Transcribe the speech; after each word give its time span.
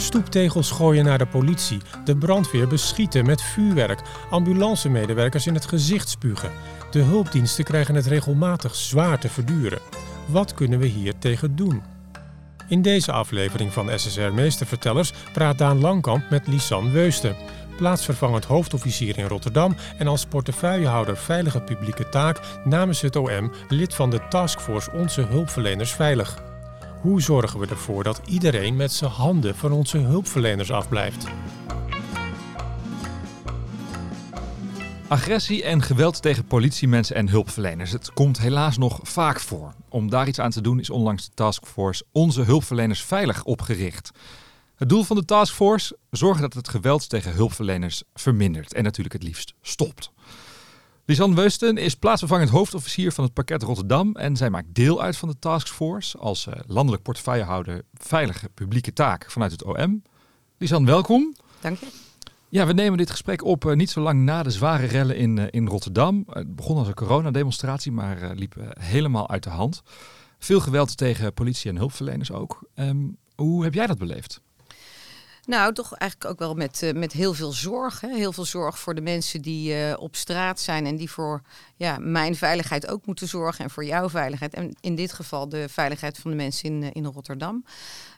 Stoeptegels 0.00 0.70
gooien 0.70 1.04
naar 1.04 1.18
de 1.18 1.26
politie, 1.26 1.80
de 2.04 2.16
brandweer 2.16 2.68
beschieten 2.68 3.26
met 3.26 3.42
vuurwerk, 3.42 4.00
ambulancemedewerkers 4.30 5.46
in 5.46 5.54
het 5.54 5.66
gezicht 5.66 6.08
spugen. 6.08 6.50
De 6.90 6.98
hulpdiensten 6.98 7.64
krijgen 7.64 7.94
het 7.94 8.06
regelmatig 8.06 8.74
zwaar 8.74 9.18
te 9.18 9.28
verduren. 9.28 9.78
Wat 10.26 10.54
kunnen 10.54 10.78
we 10.78 10.86
hier 10.86 11.18
tegen 11.18 11.56
doen? 11.56 11.82
In 12.68 12.82
deze 12.82 13.12
aflevering 13.12 13.72
van 13.72 13.90
SSR 13.98 14.32
Meestervertellers 14.32 15.12
praat 15.32 15.58
Daan 15.58 15.80
Langkamp 15.80 16.30
met 16.30 16.46
Lisanne 16.46 16.90
Weusten, 16.90 17.36
plaatsvervangend 17.76 18.44
hoofdofficier 18.44 19.18
in 19.18 19.26
Rotterdam 19.26 19.76
en 19.98 20.06
als 20.06 20.26
portefeuillehouder 20.26 21.16
Veilige 21.16 21.60
Publieke 21.60 22.08
Taak 22.08 22.40
namens 22.64 23.00
het 23.00 23.16
OM 23.16 23.52
lid 23.68 23.94
van 23.94 24.10
de 24.10 24.20
taskforce 24.28 24.90
Onze 24.92 25.20
Hulpverleners 25.20 25.92
Veilig. 25.92 26.49
Hoe 27.00 27.22
zorgen 27.22 27.60
we 27.60 27.66
ervoor 27.66 28.04
dat 28.04 28.20
iedereen 28.26 28.76
met 28.76 28.92
zijn 28.92 29.10
handen 29.10 29.56
van 29.56 29.72
onze 29.72 29.98
hulpverleners 29.98 30.72
afblijft? 30.72 31.26
Agressie 35.08 35.64
en 35.64 35.82
geweld 35.82 36.22
tegen 36.22 36.44
politiemensen 36.44 37.16
en 37.16 37.28
hulpverleners. 37.28 37.92
Het 37.92 38.12
komt 38.12 38.38
helaas 38.38 38.78
nog 38.78 39.00
vaak 39.02 39.40
voor. 39.40 39.74
Om 39.88 40.10
daar 40.10 40.28
iets 40.28 40.38
aan 40.38 40.50
te 40.50 40.60
doen 40.60 40.80
is 40.80 40.90
onlangs 40.90 41.24
de 41.24 41.34
taskforce 41.34 42.04
Onze 42.12 42.42
Hulpverleners 42.42 43.02
Veilig 43.02 43.44
opgericht. 43.44 44.10
Het 44.76 44.88
doel 44.88 45.02
van 45.02 45.16
de 45.16 45.24
taskforce? 45.24 45.96
Zorgen 46.10 46.42
dat 46.42 46.54
het 46.54 46.68
geweld 46.68 47.08
tegen 47.08 47.32
hulpverleners 47.32 48.02
vermindert 48.14 48.74
en 48.74 48.82
natuurlijk 48.82 49.14
het 49.14 49.22
liefst 49.22 49.54
stopt. 49.62 50.12
Lisanne 51.10 51.34
Weusten 51.34 51.76
is 51.76 51.94
plaatsvervangend 51.94 52.50
hoofdofficier 52.50 53.12
van 53.12 53.24
het 53.24 53.32
pakket 53.32 53.62
Rotterdam 53.62 54.16
en 54.16 54.36
zij 54.36 54.50
maakt 54.50 54.74
deel 54.74 55.02
uit 55.02 55.16
van 55.16 55.28
de 55.28 55.38
taskforce 55.38 56.18
als 56.18 56.46
uh, 56.46 56.54
landelijk 56.66 57.02
portefeuillehouder 57.02 57.82
veilige 57.94 58.48
publieke 58.48 58.92
taak 58.92 59.30
vanuit 59.30 59.52
het 59.52 59.64
OM. 59.64 60.02
Lisanne, 60.58 60.86
welkom. 60.86 61.34
Dank 61.60 61.78
je. 61.78 61.86
Ja, 62.48 62.66
we 62.66 62.72
nemen 62.72 62.98
dit 62.98 63.10
gesprek 63.10 63.44
op 63.44 63.64
uh, 63.64 63.74
niet 63.74 63.90
zo 63.90 64.00
lang 64.00 64.22
na 64.22 64.42
de 64.42 64.50
zware 64.50 64.86
rellen 64.86 65.16
in, 65.16 65.36
uh, 65.36 65.44
in 65.50 65.66
Rotterdam. 65.66 66.24
Het 66.28 66.56
begon 66.56 66.76
als 66.76 66.88
een 66.88 66.94
coronademonstratie, 66.94 67.92
maar 67.92 68.34
liep 68.34 68.54
helemaal 68.78 69.30
uit 69.30 69.42
de 69.42 69.50
hand. 69.50 69.82
Veel 70.38 70.60
geweld 70.60 70.96
tegen 70.96 71.34
politie 71.34 71.70
en 71.70 71.76
hulpverleners 71.76 72.32
ook. 72.32 72.58
Um, 72.74 73.16
hoe 73.34 73.64
heb 73.64 73.74
jij 73.74 73.86
dat 73.86 73.98
beleefd? 73.98 74.40
Nou, 75.50 75.72
toch 75.72 75.94
eigenlijk 75.94 76.30
ook 76.30 76.38
wel 76.38 76.54
met, 76.54 76.82
uh, 76.82 76.92
met 76.92 77.12
heel 77.12 77.34
veel 77.34 77.52
zorg. 77.52 78.00
Hè? 78.00 78.14
Heel 78.14 78.32
veel 78.32 78.44
zorg 78.44 78.78
voor 78.78 78.94
de 78.94 79.00
mensen 79.00 79.42
die 79.42 79.74
uh, 79.74 79.94
op 79.98 80.16
straat 80.16 80.60
zijn 80.60 80.86
en 80.86 80.96
die 80.96 81.10
voor 81.10 81.42
ja, 81.76 81.98
mijn 81.98 82.36
veiligheid 82.36 82.88
ook 82.88 83.06
moeten 83.06 83.28
zorgen 83.28 83.64
en 83.64 83.70
voor 83.70 83.84
jouw 83.84 84.08
veiligheid. 84.08 84.54
En 84.54 84.76
in 84.80 84.94
dit 84.94 85.12
geval 85.12 85.48
de 85.48 85.68
veiligheid 85.68 86.18
van 86.18 86.30
de 86.30 86.36
mensen 86.36 86.68
in, 86.68 86.82
uh, 86.82 86.88
in 86.92 87.04
Rotterdam. 87.04 87.64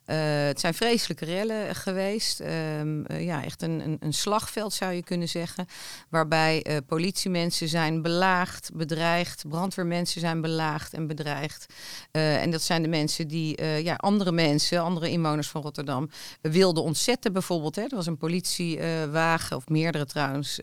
Uh, 0.06 0.16
het 0.46 0.60
zijn 0.60 0.74
vreselijke 0.74 1.24
rellen 1.24 1.74
geweest. 1.74 2.40
Uh, 2.40 2.80
uh, 2.80 3.24
ja, 3.24 3.44
echt 3.44 3.62
een, 3.62 3.80
een, 3.80 3.96
een, 4.00 4.12
slagveld 4.12 4.72
zou 4.72 4.92
je 4.92 5.02
kunnen 5.02 5.28
zeggen. 5.28 5.66
Waarbij 6.08 6.80
politiemensen 6.86 7.68
zijn 7.68 8.02
belaagd, 8.02 8.70
bedreigd. 8.74 9.44
Brandweermensen 9.48 10.20
zijn 10.20 10.40
belaagd 10.40 10.94
en 10.94 11.06
bedreigd. 11.06 11.66
en 12.10 12.50
dat 12.50 12.62
zijn 12.62 12.82
de 12.82 12.88
mensen 12.88 13.28
die 13.28 13.64
ja, 13.82 13.94
andere 13.94 14.32
mensen, 14.32 14.80
andere 14.80 15.10
inwoners 15.10 15.48
van 15.48 15.62
Rotterdam, 15.62 16.10
wilden 16.40 16.82
ontzetten 16.82 17.32
bijvoorbeeld. 17.32 17.76
Hè. 17.76 17.82
Er 17.82 17.96
was 17.96 18.06
een 18.06 18.16
politiewagen, 18.16 19.56
of 19.56 19.68
meerdere 19.68 20.06
trouwens, 20.06 20.58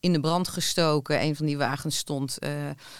in 0.00 0.12
de 0.12 0.20
brand 0.20 0.48
gestoken. 0.48 1.22
Een 1.22 1.36
van 1.36 1.46
die 1.46 1.58
wagens 1.58 1.96
stond 1.96 2.38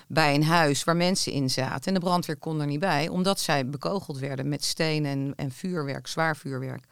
bij 0.08 0.34
een 0.34 0.44
huis 0.44 0.84
waar 0.84 0.96
mensen 0.96 1.33
in 1.33 1.50
zaten. 1.50 1.84
En 1.84 1.94
de 1.94 2.00
brandweer 2.00 2.36
kon 2.36 2.61
er 2.61 2.67
niet 2.67 2.80
bij, 2.80 3.08
omdat 3.08 3.41
zij 3.41 3.67
bekogeld 3.67 4.19
werden 4.19 4.48
met 4.48 4.64
stenen 4.64 5.11
en, 5.11 5.33
en 5.36 5.52
vuur 5.52 5.71
vuurwerk, 5.72 6.08
zwaar 6.08 6.36
vuurwerk. 6.36 6.84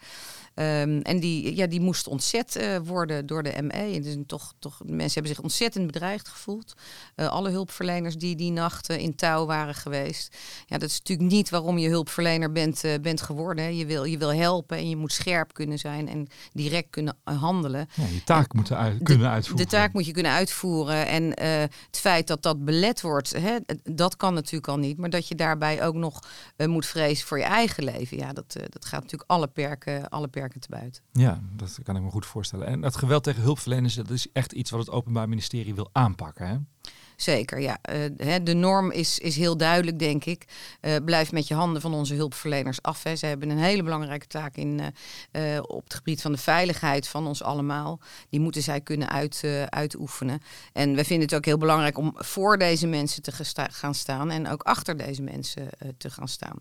Um, 0.61 1.03
en 1.03 1.21
die, 1.21 1.57
ja, 1.57 1.67
die 1.67 1.81
moest 1.81 2.07
ontzet 2.07 2.57
uh, 2.57 2.77
worden 2.85 3.27
door 3.27 3.43
de 3.43 3.63
ME. 3.63 3.73
En 3.73 4.03
dus 4.03 4.17
toch, 4.27 4.55
toch, 4.59 4.81
mensen 4.85 5.13
hebben 5.13 5.35
zich 5.35 5.43
ontzettend 5.43 5.87
bedreigd 5.87 6.29
gevoeld. 6.29 6.75
Uh, 7.17 7.29
alle 7.29 7.51
hulpverleners 7.51 8.17
die 8.17 8.37
die 8.37 8.53
nacht 8.53 8.91
uh, 8.91 8.99
in 8.99 9.15
touw 9.15 9.47
waren 9.47 9.75
geweest. 9.75 10.37
Ja, 10.67 10.79
dat 10.79 10.89
is 10.89 10.99
natuurlijk 10.99 11.31
niet 11.31 11.51
waarom 11.51 11.79
je 11.79 11.89
hulpverlener 11.89 12.53
bent, 12.53 12.83
bent 13.03 13.21
geworden. 13.21 13.65
Hè. 13.65 13.71
Je, 13.71 13.87
wil, 13.87 14.05
je 14.05 14.19
wil 14.19 14.35
helpen 14.35 14.77
en 14.77 14.89
je 14.89 14.97
moet 14.97 15.13
scherp 15.13 15.53
kunnen 15.53 15.79
zijn 15.79 16.09
en 16.09 16.29
direct 16.53 16.91
kunnen 16.91 17.17
handelen. 17.25 17.89
Ja, 17.95 18.05
je 18.05 18.25
taak 18.25 18.53
moet 18.53 18.73
uit, 18.73 19.03
kunnen 19.03 19.31
uitvoeren. 19.31 19.67
De 19.67 19.71
taak 19.71 19.93
moet 19.93 20.07
je 20.07 20.13
kunnen 20.13 20.33
uitvoeren. 20.33 21.07
En 21.07 21.25
het 21.87 21.99
feit 21.99 22.27
dat 22.27 22.43
dat 22.43 22.65
belet 22.65 23.01
wordt, 23.01 23.33
hè, 23.33 23.57
dat 23.83 24.17
kan 24.17 24.35
natuurlijk 24.35 24.69
al 24.69 24.79
niet. 24.79 24.99
Maar 24.99 25.11
dat 25.11 25.29
je 25.29 25.35
daarbij 25.35 25.85
ook 25.85 25.95
nog 25.95 26.23
moet 26.57 26.87
vrezen 26.87 27.27
voor 27.27 27.39
je 27.39 27.45
eigen 27.45 27.85
leven. 27.85 28.17
Ja, 28.17 28.33
dat, 28.33 28.53
dat 28.69 28.85
gaat 28.85 29.03
natuurlijk 29.03 29.31
alle 29.31 29.49
perken, 29.49 30.09
alle 30.09 30.29
perken 30.29 30.50
te 30.59 30.69
buiten. 30.71 31.03
Ja, 31.13 31.41
dat 31.57 31.79
kan 31.83 31.97
ik 31.97 32.03
me 32.03 32.11
goed 32.11 32.27
voorstellen. 32.27 32.67
En 32.67 32.83
het 32.83 32.97
geweld 32.97 33.23
tegen 33.23 33.43
hulpverleners, 33.43 33.95
dat 33.95 34.11
is 34.11 34.33
echt 34.33 34.53
iets 34.53 34.71
wat 34.71 34.81
het 34.81 34.91
Openbaar 34.91 35.29
Ministerie 35.29 35.75
wil 35.75 35.91
aanpakken. 35.93 36.49
Hè? 36.49 36.57
Zeker, 37.21 37.61
ja. 37.61 37.79
Uh, 38.19 38.35
de 38.43 38.55
norm 38.55 38.91
is, 38.91 39.19
is 39.19 39.37
heel 39.37 39.57
duidelijk, 39.57 39.99
denk 39.99 40.25
ik. 40.25 40.45
Uh, 40.81 40.97
blijf 41.05 41.33
met 41.33 41.49
je 41.49 41.55
handen 41.55 41.83
van 41.83 41.95
onze 41.95 42.15
hulpverleners 42.15 42.83
af. 42.83 43.03
Hè. 43.03 43.17
Ze 43.17 43.27
hebben 43.27 43.51
een 43.51 43.59
hele 43.59 43.83
belangrijke 43.83 44.27
taak 44.27 44.57
in, 44.57 44.81
uh, 45.33 45.59
op 45.63 45.85
het 45.85 45.95
gebied 45.95 46.23
van 46.23 46.33
de 46.33 46.39
veiligheid 46.39 47.09
van 47.09 47.27
ons 47.27 47.43
allemaal. 47.43 48.01
Die 48.29 48.41
moeten 48.41 48.63
zij 48.63 48.81
kunnen 48.81 49.09
uit, 49.09 49.45
uitoefenen. 49.69 50.43
En 50.73 50.95
we 50.95 51.05
vinden 51.05 51.27
het 51.27 51.37
ook 51.37 51.45
heel 51.45 51.59
belangrijk 51.59 51.99
om 51.99 52.13
voor 52.17 52.59
deze 52.59 52.87
mensen 52.87 53.23
te 53.23 53.33
gaan 53.71 53.95
staan 53.95 54.31
en 54.31 54.49
ook 54.49 54.63
achter 54.63 54.97
deze 54.97 55.23
mensen 55.23 55.69
te 55.97 56.11
gaan 56.11 56.29
staan. 56.29 56.61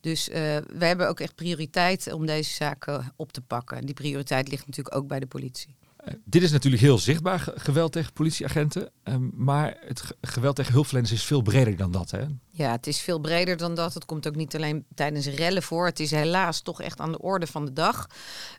Dus 0.00 0.26
we 0.26 0.84
hebben 0.84 1.08
ook 1.08 1.20
echt 1.20 1.34
prioriteit 1.34 2.12
om 2.12 2.26
deze 2.26 2.52
zaken 2.52 3.12
op 3.16 3.32
te 3.32 3.40
pakken. 3.40 3.86
Die 3.86 3.94
prioriteit 3.94 4.48
ligt 4.48 4.66
natuurlijk 4.66 4.96
ook 4.96 5.06
bij 5.06 5.20
de 5.20 5.26
politie. 5.26 5.76
Dit 6.24 6.42
is 6.42 6.50
natuurlijk 6.50 6.82
heel 6.82 6.98
zichtbaar 6.98 7.52
geweld 7.54 7.92
tegen 7.92 8.12
politieagenten. 8.12 8.90
Um, 9.04 9.30
maar 9.34 9.76
het 9.80 10.02
geweld 10.20 10.56
tegen 10.56 10.72
hulpverleners 10.72 11.12
is 11.12 11.24
veel 11.24 11.42
breder 11.42 11.76
dan 11.76 11.90
dat. 11.90 12.10
Hè? 12.10 12.24
Ja, 12.50 12.70
het 12.70 12.86
is 12.86 13.00
veel 13.00 13.18
breder 13.18 13.56
dan 13.56 13.74
dat. 13.74 13.94
Het 13.94 14.04
komt 14.04 14.28
ook 14.28 14.34
niet 14.34 14.56
alleen 14.56 14.84
tijdens 14.94 15.26
rellen 15.26 15.62
voor. 15.62 15.86
Het 15.86 16.00
is 16.00 16.10
helaas 16.10 16.60
toch 16.60 16.82
echt 16.82 17.00
aan 17.00 17.12
de 17.12 17.20
orde 17.20 17.46
van 17.46 17.64
de 17.64 17.72
dag. 17.72 18.06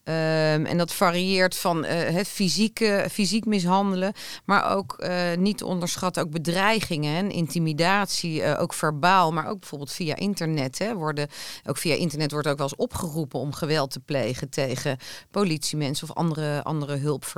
Um, 0.04 0.66
en 0.66 0.78
dat 0.78 0.94
varieert 0.94 1.56
van 1.56 1.86
uh, 1.86 2.24
fysieke, 2.24 3.08
fysiek 3.12 3.46
mishandelen, 3.46 4.14
maar 4.46 4.76
ook 4.76 4.96
uh, 5.00 5.36
niet 5.38 5.64
onderschatten, 5.64 6.24
ook 6.24 6.32
bedreigingen 6.32 7.16
en 7.16 7.32
intimidatie, 7.32 8.42
uh, 8.42 8.62
ook 8.62 8.74
verbaal, 8.74 9.32
maar 9.32 9.48
ook 9.48 9.60
bijvoorbeeld 9.60 9.92
via 9.92 10.16
internet. 10.16 10.78
Hè, 10.80 10.96
worden, 10.96 11.28
ook 11.66 11.78
via 11.78 11.96
internet 11.96 12.32
wordt 12.32 12.48
ook 12.48 12.58
wel 12.58 12.68
eens 12.68 12.80
opgeroepen 12.80 13.40
om 13.40 13.54
geweld 13.54 13.92
te 13.92 14.00
plegen 14.00 14.50
tegen 14.50 14.98
politiemensen 15.32 16.10
of 16.10 16.16
andere, 16.16 16.64
andere 16.64 16.96
hulpverleners. 16.96 17.30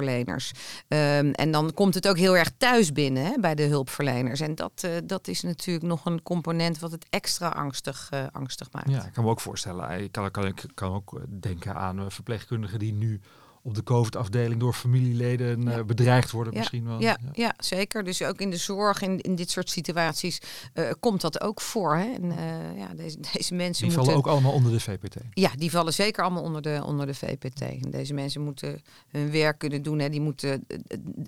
Um, 0.88 1.31
en 1.31 1.52
dan 1.52 1.74
komt 1.74 1.94
het 1.94 2.08
ook 2.08 2.18
heel 2.18 2.38
erg 2.38 2.52
thuis 2.58 2.92
binnen 2.92 3.26
hè, 3.26 3.40
bij 3.40 3.56
de 3.56 3.64
hulpverleners. 3.64 4.40
En 4.40 4.56
dat, 4.56 4.88
dat 5.04 5.28
is 5.28 5.42
natuurlijk 5.42 5.86
nog 5.86 6.06
een 6.06 6.24
component 6.24 6.80
wat 6.80 6.92
het 6.92 7.06
extra 7.09 7.48
angstig, 7.48 8.09
uh, 8.14 8.24
angstig 8.31 8.72
maakt. 8.72 8.90
Ja, 8.90 9.06
ik 9.06 9.14
kan 9.14 9.24
me 9.24 9.30
ook 9.30 9.42
voorstellen. 9.42 10.04
Ik 10.04 10.12
kan, 10.12 10.31
kan, 10.31 10.54
kan 10.74 10.94
ook 10.94 11.22
denken 11.28 11.76
aan 11.76 12.12
verpleegkundigen 12.12 12.80
die 12.80 12.94
nu 12.94 13.22
op 13.66 13.75
de 13.75 13.84
COVID-afdeling 13.84 14.59
door 14.59 14.74
familieleden 14.74 15.62
ja. 15.62 15.78
uh, 15.78 15.84
bedreigd 15.84 16.31
worden 16.31 16.53
ja. 16.53 16.59
misschien 16.59 16.85
wel. 16.85 17.01
Ja, 17.01 17.18
ja. 17.34 17.53
zeker. 17.57 18.03
Dus 18.03 18.22
ook 18.22 18.41
in 18.41 18.50
de 18.50 18.57
zorg, 18.57 19.01
in, 19.01 19.19
in 19.19 19.35
dit 19.35 19.50
soort 19.50 19.69
situaties, 19.69 20.40
uh, 20.74 20.91
komt 21.00 21.22
dat 21.22 21.41
ook 21.41 21.62
voor. 21.62 21.96
Hè? 21.96 22.13
En, 22.13 22.24
uh, 22.24 22.78
ja, 22.78 22.94
deze, 22.96 23.18
deze 23.34 23.53
mensen 23.53 23.88
Die 23.88 23.96
moeten... 23.97 24.13
vallen 24.13 24.16
ook 24.16 24.28
allemaal 24.28 24.51
onder 24.51 24.72
de 24.72 24.79
VPT? 24.79 25.16
Ja, 25.34 25.50
die 25.56 25.72
vallen 25.72 25.94
zeker 25.94 26.24
allemaal 26.24 26.44
onder 26.44 26.62
de, 26.62 26.81
onder 26.85 27.06
de 27.06 27.13
VPT. 27.13 27.62
En 27.62 27.91
deze 27.91 28.13
mensen 28.13 28.41
moeten 28.41 28.81
hun 29.07 29.31
werk 29.31 29.57
kunnen 29.57 29.81
doen. 29.81 30.00
Hè? 30.00 30.09
Die 30.09 30.22
moeten 30.22 30.68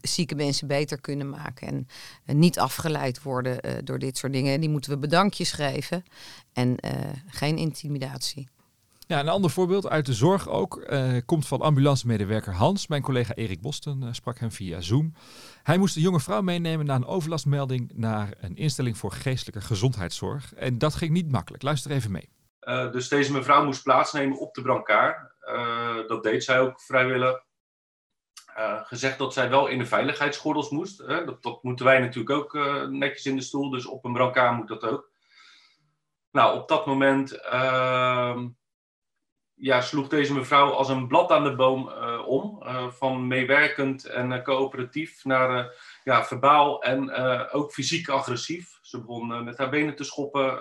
zieke 0.02 0.36
mensen 0.36 0.68
beter 0.68 1.02
kunnen 1.02 1.30
maken. 1.30 1.68
En, 1.68 1.88
en 2.26 2.40
niet 2.40 2.60
afgeleid 2.60 3.22
worden 3.22 3.86
door 3.86 4.00
dit 4.00 4.18
soort 4.18 4.34
dingen. 4.34 4.60
Die 4.60 4.70
moeten 4.70 4.92
we 4.92 4.98
bedankjes 4.98 5.52
geven. 5.52 6.04
En 6.54 6.78
geen 7.28 7.58
intimidatie. 7.58 8.48
Ja, 9.08 9.20
een 9.20 9.30
ander 9.30 9.52
voorbeeld 9.52 9.90
uit 9.90 10.06
de 10.06 10.14
zorg 10.14 10.50
ook 10.50 10.78
uh, 10.78 11.18
komt 11.26 11.48
van 11.48 11.62
ambulancemedewerker 11.62 12.54
Hans. 12.54 12.88
Mijn 12.88 13.02
collega 13.02 13.34
Erik 13.34 13.62
Bosten 13.62 14.02
uh, 14.04 14.10
sprak 14.12 14.40
hem 14.40 14.52
via 14.52 14.82
Zoom. 14.82 15.14
Hij 15.64 15.78
moest 15.78 15.96
een 15.96 16.02
jonge 16.02 16.20
vrouw 16.20 16.42
meenemen 16.42 16.86
na 16.86 16.96
een 16.96 17.06
overlastmelding 17.06 17.92
naar 17.94 18.34
een 18.40 18.56
instelling 18.56 18.98
voor 18.98 19.12
geestelijke 19.12 19.62
gezondheidszorg. 19.62 20.54
En 20.54 20.78
dat 20.78 20.96
ging 20.96 21.12
niet 21.12 21.32
makkelijk. 21.32 21.64
Luister 21.64 21.92
even 21.92 22.12
mee. 22.12 22.30
Uh, 22.62 22.92
dus 22.92 23.08
deze 23.08 23.32
mevrouw 23.32 23.66
moest 23.66 23.84
plaatsnemen 23.84 24.40
op 24.40 24.54
de 24.54 24.62
brancard. 24.62 25.34
dat 26.08 26.24
deed 26.24 26.44
zij 26.44 26.60
ook 26.60 26.82
vrijwillig. 26.82 27.44
gezegd 28.84 29.18
dat 29.18 29.34
zij 29.34 29.50
wel 29.50 29.68
in 29.68 29.78
de 29.78 29.86
veiligheidsgordels 29.86 30.70
moest. 30.70 31.08
Dat, 31.08 31.44
dat, 31.44 31.64
moeten 31.64 31.86
wij 31.86 32.00
natuurlijk 32.00 32.30
ook 32.30 32.54
netjes 32.90 33.26
in 33.26 33.36
de 33.36 33.42
stoel. 33.42 33.70
Dus 33.70 33.86
op 33.86 34.06
een 34.06 34.14
brancard 34.14 34.58
moet 34.58 34.68
dat 34.68 34.84
ook. 34.84 35.10
Nou, 36.32 36.60
op 36.60 36.68
dat 36.68 36.86
moment 36.86 37.32
ehm, 37.32 38.48
ja, 39.56 39.82
sloeg 39.82 40.08
deze 40.08 40.34
mevrouw 40.34 40.72
als 40.72 40.90
een 40.90 41.08
blad 41.08 41.32
aan 41.32 41.44
de 41.44 41.56
boom 41.56 41.90
uh, 41.90 42.28
om. 42.28 42.64
Uh, 42.64 42.88
van 42.92 43.28
meewerkend 43.28 44.06
en 44.06 44.32
uh, 44.32 44.44
coöperatief 44.44 45.24
naar 45.26 45.74
ja, 46.04 46.26
verbaal 46.26 46.84
en 46.84 47.12
ook 47.52 47.72
fysiek 47.72 48.10
agressief. 48.10 48.80
Ze 48.82 49.00
begon 49.00 49.44
met 49.44 49.58
haar 49.58 49.70
benen 49.70 49.96
te 49.96 50.04
schoppen, 50.04 50.60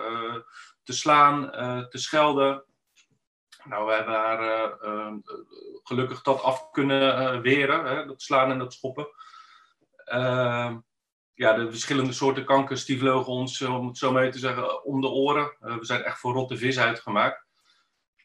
te 0.82 0.92
slaan, 0.92 1.50
te 1.90 1.98
schelden. 1.98 2.64
Nou, 3.64 3.86
we 3.86 3.92
hebben 3.92 4.14
haar 4.14 4.72
gelukkig 5.82 6.22
dat 6.22 6.42
af 6.42 6.70
kunnen 6.70 7.42
weren, 7.42 7.84
hè, 7.84 8.06
dat 8.06 8.22
slaan 8.22 8.50
en 8.50 8.58
dat 8.58 8.72
schoppen. 8.72 9.08
Ja, 11.34 11.52
de 11.52 11.70
verschillende 11.70 12.12
soorten 12.12 12.44
kankers 12.44 12.84
die 12.84 12.98
vlogen 12.98 13.32
ons, 13.32 13.62
om 13.62 13.86
het 13.86 13.98
zo 13.98 14.12
mee 14.12 14.30
te 14.30 14.38
zeggen, 14.38 14.84
om 14.84 15.00
de 15.00 15.08
oren. 15.08 15.56
we 15.58 15.84
zijn 15.84 16.02
echt 16.02 16.18
voor 16.18 16.32
rotte 16.32 16.56
vis 16.56 16.78
uitgemaakt 16.78 17.44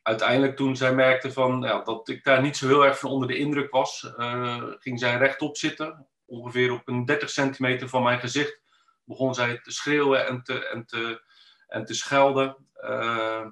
uiteindelijk 0.10 0.56
toen 0.56 0.76
zij 0.76 0.94
merkte 0.94 1.32
van, 1.32 1.62
ja, 1.62 1.82
dat 1.84 2.10
ik 2.10 2.24
daar 2.24 2.42
niet 2.42 2.58
zo 2.58 2.68
heel 2.68 2.86
erg 2.86 3.00
van 3.00 3.10
onder 3.10 3.28
de 3.28 3.38
indruk 3.38 3.72
was, 3.72 4.14
uh, 4.18 4.64
ging 4.80 5.00
zij 5.00 5.18
rechtop 5.18 5.58
zitten. 5.58 6.08
Ongeveer 6.26 6.72
op 6.72 6.88
een 6.88 7.06
30 7.06 7.30
centimeter 7.30 7.90
van 7.90 8.04
mijn 8.04 8.20
gezicht 8.20 8.62
begon 9.04 9.34
zij 9.34 9.60
te 9.60 9.72
schreeuwen 9.72 10.28
en 10.28 10.44
te, 10.44 10.68
en 10.68 10.86
te, 10.86 11.22
en 11.68 11.86
te 11.86 11.94
schelden. 11.94 12.56
Uh, 12.84 13.46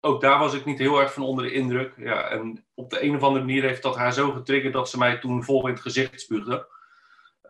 ook 0.00 0.20
daar 0.20 0.38
was 0.38 0.54
ik 0.54 0.64
niet 0.64 0.78
heel 0.78 1.00
erg 1.00 1.12
van 1.12 1.22
onder 1.22 1.44
de 1.44 1.52
indruk. 1.52 1.94
Ja, 1.96 2.28
en 2.28 2.66
op 2.74 2.90
de 2.90 3.02
een 3.02 3.16
of 3.16 3.22
andere 3.22 3.44
manier 3.44 3.62
heeft 3.62 3.82
dat 3.82 3.96
haar 3.96 4.12
zo 4.12 4.30
getriggerd 4.30 4.72
dat 4.72 4.90
ze 4.90 4.98
mij 4.98 5.18
toen 5.18 5.44
vol 5.44 5.66
in 5.66 5.72
het 5.72 5.82
gezicht 5.82 6.20
spuugde. 6.20 6.68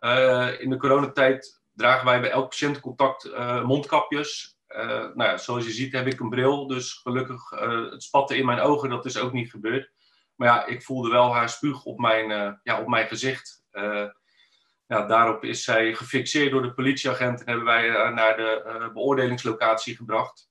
Uh, 0.01 0.61
in 0.61 0.71
de 0.71 0.77
coronatijd 0.77 1.63
dragen 1.75 2.07
wij 2.07 2.21
bij 2.21 2.31
elk 2.31 2.49
patiëntcontact 2.49 3.31
mondkapjes. 3.65 4.58
Uh, 4.69 4.87
nou 4.87 5.23
ja, 5.23 5.37
zoals 5.37 5.65
je 5.65 5.71
ziet 5.71 5.93
heb 5.93 6.07
ik 6.07 6.21
een 6.21 6.29
bril, 6.29 6.67
dus 6.67 6.93
gelukkig 6.93 7.53
uh, 7.53 7.91
het 7.91 8.03
spatte 8.03 8.37
in 8.37 8.47
mijn 8.47 8.61
ogen, 8.61 8.91
dat 8.91 9.05
is 9.07 9.19
ook 9.19 9.33
niet 9.33 9.51
gebeurd. 9.51 9.93
Maar 10.35 10.49
ja, 10.49 10.67
ik 10.67 10.83
voelde 10.83 11.11
wel 11.11 11.35
haar 11.35 11.49
spuug 11.49 11.85
op 11.85 11.99
mijn, 11.99 12.31
uh, 12.31 12.53
ja, 12.63 12.81
op 12.81 12.89
mijn 12.89 13.09
gezicht. 13.09 13.65
ja, 14.87 15.07
daarop 15.07 15.45
is 15.45 15.65
zij 15.65 15.95
gefixeerd 15.95 16.51
door 16.51 16.63
de 16.63 16.75
politieagent 16.75 17.41
en 17.41 17.47
hebben 17.47 17.65
wij 17.65 17.91
haar 17.91 18.15
naar 18.15 18.37
de 18.37 18.91
beoordelingslocatie 18.93 19.97
gebracht. 19.97 20.51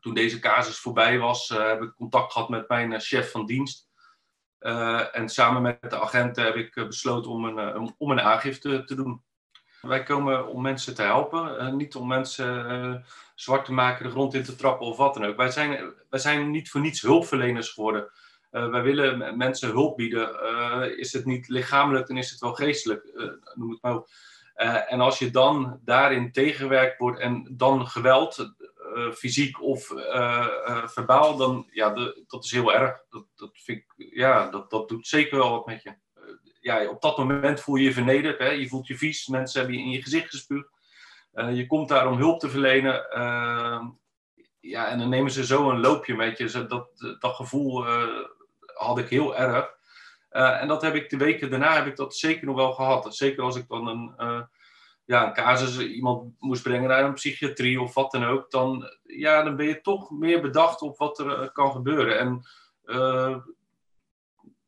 Toen 0.00 0.14
deze 0.14 0.38
casus 0.38 0.78
voorbij 0.78 1.18
was, 1.18 1.48
heb 1.48 1.82
ik 1.82 1.94
contact 1.94 2.32
gehad 2.32 2.48
met 2.48 2.68
mijn 2.68 3.00
chef 3.00 3.30
van 3.30 3.46
dienst. 3.46 3.88
en 5.12 5.28
samen 5.28 5.62
met 5.62 5.90
de 5.90 6.00
agenten 6.00 6.44
heb 6.44 6.54
ik 6.54 6.74
besloten 6.74 7.30
om 7.30 7.44
een, 7.44 7.94
om 7.98 8.10
een 8.10 8.20
aangifte 8.20 8.84
te 8.84 8.94
doen. 8.94 9.22
Wij 9.80 10.02
komen 10.02 10.46
om 10.46 10.62
mensen 10.62 10.94
te 10.94 11.02
helpen, 11.02 11.54
uh, 11.54 11.72
niet 11.72 11.94
om 11.94 12.06
mensen 12.06 12.70
uh, 12.70 12.94
zwart 13.34 13.64
te 13.64 13.72
maken, 13.72 14.04
de 14.04 14.10
grond 14.10 14.34
in 14.34 14.42
te 14.42 14.56
trappen 14.56 14.86
of 14.86 14.96
wat 14.96 15.14
dan 15.14 15.24
ook. 15.24 15.36
Wij 15.36 15.50
zijn, 15.50 15.94
wij 16.10 16.20
zijn 16.20 16.50
niet 16.50 16.70
voor 16.70 16.80
niets 16.80 17.00
hulpverleners 17.00 17.72
geworden. 17.72 18.10
Uh, 18.52 18.70
wij 18.70 18.82
willen 18.82 19.36
mensen 19.36 19.70
hulp 19.70 19.96
bieden. 19.96 20.98
is 20.98 21.12
het 21.12 21.24
niet 21.24 21.48
lichamelijk, 21.48 22.06
dan 22.06 22.16
is 22.16 22.30
het 22.30 22.40
wel 22.40 22.54
geestelijk, 22.54 23.12
noem 23.54 23.70
het 23.70 23.82
maar 23.82 24.00
en 24.88 25.00
als 25.00 25.18
je 25.18 25.30
dan 25.30 25.80
daarin 25.84 26.32
tegengewerkt 26.32 26.98
wordt 26.98 27.20
en 27.20 27.48
dan 27.50 27.86
geweld, 27.86 28.54
fysiek 29.12 29.62
of 29.62 29.86
verbaal, 30.84 31.36
dan 31.36 31.68
ja, 31.70 31.90
dat 32.26 32.44
is 32.44 32.50
heel 32.50 32.74
erg. 32.74 33.04
Dat, 33.08 33.26
dat, 33.34 33.50
vind 33.52 33.78
ik, 33.78 33.94
ja, 33.96 34.50
dat, 34.50 34.70
dat 34.70 34.88
doet 34.88 35.06
zeker 35.06 35.38
wel 35.38 35.50
wat 35.50 35.66
met 35.66 35.82
je 35.82 35.94
ja, 36.60 36.88
op 36.88 37.02
dat 37.02 37.18
moment 37.18 37.60
voel 37.60 37.76
je 37.76 37.84
je 37.84 37.92
vernederd. 37.92 38.38
Hè? 38.38 38.48
Je 38.48 38.68
voelt 38.68 38.86
je 38.86 38.96
vies. 38.96 39.26
Mensen 39.26 39.60
hebben 39.60 39.78
je 39.78 39.84
in 39.84 39.90
je 39.90 40.02
gezicht 40.02 40.30
gespuugd. 40.30 40.70
Uh, 41.34 41.56
je 41.56 41.66
komt 41.66 41.88
daar 41.88 42.08
om 42.08 42.18
hulp 42.18 42.40
te 42.40 42.50
verlenen. 42.50 43.06
Uh, 43.16 43.86
ja, 44.60 44.88
en 44.88 44.98
dan 44.98 45.08
nemen 45.08 45.30
ze 45.30 45.46
zo 45.46 45.70
een 45.70 45.80
loopje 45.80 46.14
met 46.14 46.38
je. 46.38 46.66
Dat, 46.66 47.16
dat 47.18 47.34
gevoel 47.34 47.86
uh, 47.86 48.24
had 48.74 48.98
ik 48.98 49.08
heel 49.08 49.36
erg. 49.36 49.76
en 50.30 50.68
dat 50.68 50.82
heb 50.82 50.94
ik 50.94 51.10
de 51.10 51.16
weken 51.16 51.50
daarna 51.50 51.74
heb 51.74 51.86
ik 51.86 51.96
dat 51.96 52.16
zeker 52.16 52.46
nog 52.46 52.56
wel 52.56 52.72
gehad. 52.72 53.16
Zeker 53.16 53.42
als 53.42 53.56
ik 53.56 53.68
dan 53.68 53.86
een, 53.86 54.14
ja, 55.04 55.26
een 55.26 55.32
casus 55.32 55.78
iemand 55.78 56.32
moest 56.38 56.62
brengen 56.62 56.88
naar 56.88 57.04
een 57.04 57.14
psychiatrie 57.14 57.80
of 57.80 57.94
wat 57.94 58.10
dan 58.10 58.24
ook. 58.24 58.50
Dan, 58.50 58.98
ja, 59.02 59.42
dan 59.42 59.56
ben 59.56 59.66
je 59.66 59.80
toch 59.80 60.10
meer 60.10 60.40
bedacht 60.40 60.80
op 60.82 60.98
wat 60.98 61.18
er 61.18 61.52
kan 61.52 61.72
gebeuren. 61.72 62.18
En 62.18 62.42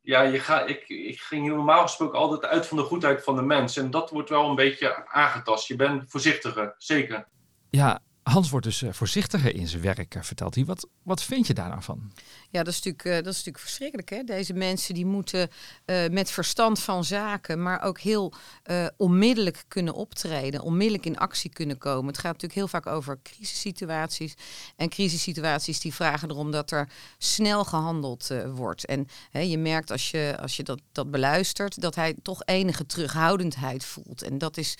ja, 0.03 0.23
je 0.23 0.39
ga, 0.39 0.65
ik, 0.65 0.89
ik 0.89 1.21
ging 1.21 1.49
normaal 1.49 1.83
gesproken 1.83 2.19
altijd 2.19 2.45
uit 2.45 2.67
van 2.67 2.77
de 2.77 2.83
goedheid 2.83 3.25
van 3.25 3.37
de 3.37 3.43
mens. 3.43 3.77
En 3.77 3.91
dat 3.91 4.11
wordt 4.11 4.29
wel 4.29 4.49
een 4.49 4.55
beetje 4.55 5.09
aangetast. 5.09 5.69
Je 5.69 5.77
bent 5.77 6.05
voorzichtiger, 6.11 6.75
zeker. 6.79 7.27
Ja, 7.71 8.01
Hans 8.23 8.51
wordt 8.51 8.67
dus 8.67 8.83
eh, 8.83 8.93
voorzichtiger 8.93 9.55
in 9.55 9.69
zijn 9.69 9.83
werk, 9.83 10.15
eh, 10.15 10.23
vertelt 10.23 10.55
hij. 10.55 10.65
Wat, 10.65 10.89
wat 11.03 11.23
vind 11.23 11.47
je 11.47 11.55
daar 11.55 11.69
nou 11.69 11.83
van? 11.83 12.13
Ja, 12.53 12.63
dat 12.63 12.73
is 12.73 12.83
natuurlijk, 12.83 13.05
uh, 13.05 13.15
dat 13.15 13.33
is 13.33 13.37
natuurlijk 13.37 13.65
verschrikkelijk. 13.65 14.11
Hè? 14.11 14.25
Deze 14.25 14.53
mensen 14.53 14.95
die 14.95 15.07
moeten 15.07 15.51
uh, 15.87 16.09
met 16.09 16.31
verstand 16.31 16.81
van 16.81 17.05
zaken, 17.05 17.63
maar 17.63 17.83
ook 17.83 18.01
heel 18.01 18.33
uh, 18.71 18.87
onmiddellijk 18.97 19.65
kunnen 19.69 19.95
optreden, 19.95 20.61
onmiddellijk 20.61 21.07
in 21.07 21.19
actie 21.19 21.51
kunnen 21.51 21.79
komen. 21.79 22.07
Het 22.07 22.19
gaat 22.19 22.33
natuurlijk 22.33 22.55
heel 22.55 22.69
vaak 22.69 22.87
over 22.87 23.19
crisissituaties. 23.23 24.35
En 24.77 24.89
crisissituaties 24.89 25.81
die 25.81 25.95
vragen 25.95 26.31
erom 26.31 26.51
dat 26.51 26.71
er 26.71 26.89
snel 27.19 27.65
gehandeld 27.65 28.29
wordt. 28.55 28.85
En 28.85 29.09
hè, 29.31 29.41
je 29.41 29.59
merkt 29.59 29.91
als 29.91 30.11
je, 30.11 30.37
als 30.41 30.57
je 30.57 30.63
dat, 30.63 30.81
dat 30.93 31.11
beluistert, 31.11 31.81
dat 31.81 31.95
hij 31.95 32.15
toch 32.23 32.43
enige 32.45 32.87
terughoudendheid 32.87 33.85
voelt. 33.85 34.23
En 34.23 34.39
dat 34.39 34.57
is, 34.57 34.79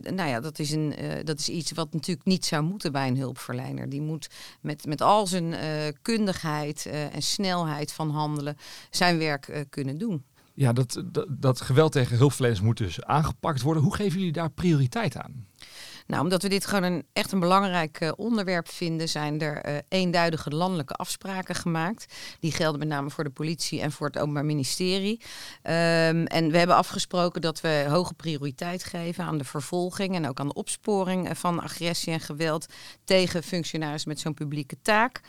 nou 0.00 0.28
ja, 0.28 0.40
dat 0.40 0.58
is, 0.58 0.70
een, 0.70 0.94
dat 1.24 1.38
is 1.38 1.48
iets 1.48 1.72
wat 1.72 1.92
natuurlijk 1.92 2.26
niet 2.26 2.44
zou 2.44 2.62
moeten 2.62 2.92
bij 2.92 3.06
een 3.06 3.16
hulpverlener. 3.16 3.88
Die 3.88 4.00
moet 4.00 4.28
met, 4.60 4.86
met 4.86 5.00
al 5.00 5.26
zijn 5.26 5.54
kundigheid 6.02 6.81
uh, 6.86 7.14
en 7.14 7.22
snelheid 7.22 7.92
van 7.92 8.10
handelen 8.10 8.56
zijn 8.90 9.18
werk 9.18 9.48
uh, 9.48 9.60
kunnen 9.70 9.98
doen. 9.98 10.24
Ja, 10.54 10.72
dat, 10.72 11.02
dat, 11.04 11.26
dat 11.28 11.60
geweld 11.60 11.92
tegen 11.92 12.16
hulpverleners 12.16 12.60
moet 12.60 12.76
dus 12.76 13.02
aangepakt 13.02 13.62
worden. 13.62 13.82
Hoe 13.82 13.94
geven 13.94 14.18
jullie 14.18 14.32
daar 14.32 14.50
prioriteit 14.50 15.16
aan? 15.16 15.41
Nou, 16.12 16.24
omdat 16.24 16.42
we 16.42 16.48
dit 16.48 16.66
gewoon 16.66 16.82
een, 16.82 17.06
echt 17.12 17.32
een 17.32 17.40
belangrijk 17.40 18.00
uh, 18.00 18.10
onderwerp 18.16 18.68
vinden, 18.68 19.08
zijn 19.08 19.40
er 19.40 19.68
uh, 19.68 19.76
eenduidige 19.88 20.50
landelijke 20.50 20.94
afspraken 20.94 21.54
gemaakt. 21.54 22.14
Die 22.40 22.52
gelden 22.52 22.78
met 22.78 22.88
name 22.88 23.10
voor 23.10 23.24
de 23.24 23.30
politie 23.30 23.80
en 23.80 23.92
voor 23.92 24.06
het 24.06 24.18
Openbaar 24.18 24.44
Ministerie. 24.44 25.20
Um, 25.20 26.26
en 26.26 26.50
we 26.50 26.58
hebben 26.58 26.76
afgesproken 26.76 27.40
dat 27.40 27.60
we 27.60 27.84
hoge 27.88 28.14
prioriteit 28.14 28.84
geven 28.84 29.24
aan 29.24 29.38
de 29.38 29.44
vervolging 29.44 30.14
en 30.14 30.28
ook 30.28 30.40
aan 30.40 30.48
de 30.48 30.54
opsporing 30.54 31.28
uh, 31.28 31.34
van 31.34 31.60
agressie 31.60 32.12
en 32.12 32.20
geweld 32.20 32.66
tegen 33.04 33.42
functionarissen 33.42 34.10
met 34.10 34.20
zo'n 34.20 34.34
publieke 34.34 34.76
taak. 34.82 35.20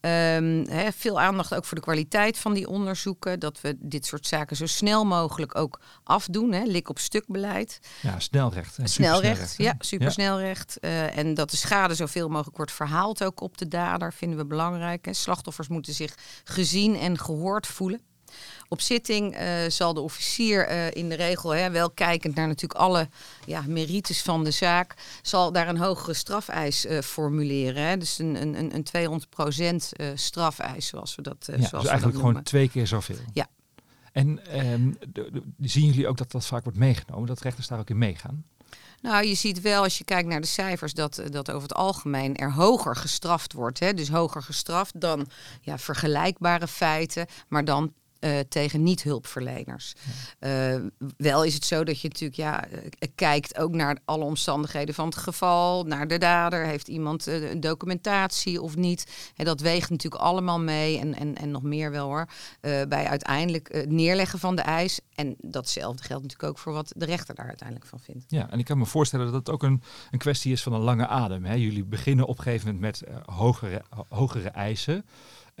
Um, 0.00 0.66
he, 0.68 0.92
veel 0.92 1.20
aandacht 1.20 1.54
ook 1.54 1.64
voor 1.64 1.76
de 1.76 1.82
kwaliteit 1.82 2.38
van 2.38 2.52
die 2.52 2.68
onderzoeken. 2.68 3.40
Dat 3.40 3.60
we 3.60 3.76
dit 3.78 4.06
soort 4.06 4.26
zaken 4.26 4.56
zo 4.56 4.66
snel 4.66 5.04
mogelijk 5.04 5.56
ook 5.56 5.80
afdoen. 6.04 6.52
Hè, 6.52 6.64
lik 6.64 6.88
op 6.88 6.98
stuk 6.98 7.24
beleid. 7.26 7.80
Ja, 8.02 8.18
snelrecht. 8.18 8.78
Snelrecht, 8.84 9.54
ja, 9.56 9.74
supersnel. 9.78 10.24
Ja 10.24 10.28
snelrecht. 10.30 10.78
Uh, 10.80 11.16
en 11.16 11.34
dat 11.34 11.50
de 11.50 11.56
schade 11.56 11.94
zoveel 11.94 12.28
mogelijk 12.28 12.56
wordt 12.56 12.72
verhaald 12.72 13.24
ook 13.24 13.40
op 13.40 13.58
de 13.58 13.68
dader, 13.68 14.12
vinden 14.12 14.38
we 14.38 14.44
belangrijk. 14.44 15.04
Hè. 15.04 15.12
Slachtoffers 15.12 15.68
moeten 15.68 15.94
zich 15.94 16.14
gezien 16.44 16.96
en 16.96 17.18
gehoord 17.18 17.66
voelen. 17.66 18.00
Op 18.68 18.80
zitting 18.80 19.40
uh, 19.40 19.42
zal 19.68 19.94
de 19.94 20.00
officier 20.00 20.70
uh, 20.70 20.90
in 20.90 21.08
de 21.08 21.14
regel, 21.14 21.54
hè, 21.54 21.70
wel 21.70 21.90
kijkend 21.90 22.34
naar 22.34 22.46
natuurlijk 22.46 22.80
alle 22.80 23.08
ja, 23.46 23.62
merites 23.66 24.22
van 24.22 24.44
de 24.44 24.50
zaak, 24.50 24.94
zal 25.22 25.52
daar 25.52 25.68
een 25.68 25.78
hogere 25.78 26.14
strafeis 26.14 26.86
uh, 26.86 26.98
formuleren. 26.98 27.82
Hè. 27.82 27.96
Dus 27.96 28.18
een, 28.18 28.42
een, 28.42 28.74
een 28.74 29.20
200% 30.02 30.14
strafeis, 30.14 30.86
zoals 30.86 31.14
we 31.14 31.22
dat, 31.22 31.36
ja, 31.46 31.56
zoals 31.56 31.70
dus 31.70 31.92
eigenlijk 31.92 32.18
gewoon 32.18 32.42
twee 32.42 32.68
keer 32.68 32.86
zoveel. 32.86 33.16
Ja. 33.32 33.46
En 34.12 34.58
um, 34.72 34.96
de, 35.12 35.30
de, 35.32 35.68
zien 35.68 35.86
jullie 35.86 36.08
ook 36.08 36.16
dat 36.16 36.30
dat 36.30 36.46
vaak 36.46 36.62
wordt 36.62 36.78
meegenomen, 36.78 37.26
dat 37.26 37.40
rechters 37.40 37.66
daar 37.66 37.78
ook 37.78 37.90
in 37.90 37.98
meegaan? 37.98 38.44
Nou, 39.00 39.24
je 39.24 39.34
ziet 39.34 39.60
wel 39.60 39.82
als 39.82 39.98
je 39.98 40.04
kijkt 40.04 40.28
naar 40.28 40.40
de 40.40 40.46
cijfers 40.46 40.94
dat, 40.94 41.22
dat 41.30 41.50
over 41.50 41.62
het 41.62 41.74
algemeen 41.74 42.36
er 42.36 42.52
hoger 42.52 42.96
gestraft 42.96 43.52
wordt. 43.52 43.80
Hè? 43.80 43.94
Dus 43.94 44.08
hoger 44.08 44.42
gestraft 44.42 45.00
dan 45.00 45.26
ja, 45.60 45.78
vergelijkbare 45.78 46.68
feiten, 46.68 47.26
maar 47.48 47.64
dan 47.64 47.92
uh, 48.20 48.38
tegen 48.48 48.82
niet-hulpverleners. 48.82 49.94
Ja. 50.40 50.74
Uh, 50.74 50.82
wel 51.16 51.44
is 51.44 51.54
het 51.54 51.64
zo 51.64 51.84
dat 51.84 52.00
je 52.00 52.08
natuurlijk 52.08 52.40
ja, 52.40 52.68
uh, 52.68 52.78
kijkt 53.14 53.58
ook 53.58 53.72
naar 53.72 53.98
alle 54.04 54.24
omstandigheden 54.24 54.94
van 54.94 55.06
het 55.06 55.16
geval, 55.16 55.84
naar 55.84 56.08
de 56.08 56.18
dader. 56.18 56.66
Heeft 56.66 56.88
iemand 56.88 57.26
een 57.26 57.60
documentatie 57.60 58.62
of 58.62 58.76
niet? 58.76 59.32
Dat 59.36 59.60
weegt 59.60 59.90
natuurlijk 59.90 60.22
allemaal 60.22 60.60
mee 60.60 60.98
en, 60.98 61.14
en, 61.14 61.36
en 61.36 61.50
nog 61.50 61.62
meer 61.62 61.90
wel 61.90 62.06
hoor. 62.06 62.28
bij 62.60 63.06
uiteindelijk 63.06 63.86
neerleggen 63.88 64.38
van 64.38 64.56
de 64.56 64.62
eis. 64.62 65.00
En 65.14 65.36
datzelfde 65.38 66.02
geldt 66.02 66.22
natuurlijk 66.22 66.50
ook 66.50 66.58
voor 66.58 66.72
wat 66.72 66.92
de 66.96 67.04
rechter 67.04 67.34
daar 67.34 67.46
uiteindelijk 67.46 67.88
van 67.88 68.00
vindt. 68.00 68.24
Ja, 68.28 68.50
en 68.50 68.58
ik 68.58 68.64
kan 68.64 68.78
me 68.78 68.86
voorstellen 68.86 69.26
dat 69.26 69.34
het 69.34 69.50
ook 69.50 69.62
een, 69.62 69.82
een 70.10 70.18
kwestie 70.18 70.52
is 70.52 70.62
van 70.62 70.72
een 70.72 70.80
lange 70.80 71.06
adem. 71.06 71.44
Hè? 71.44 71.54
Jullie 71.54 71.84
beginnen 71.84 72.26
op 72.26 72.38
een 72.38 72.44
gegeven 72.44 72.74
moment 72.74 73.02
met 73.02 73.10
hogere, 73.26 73.82
hogere 74.08 74.48
eisen. 74.48 75.04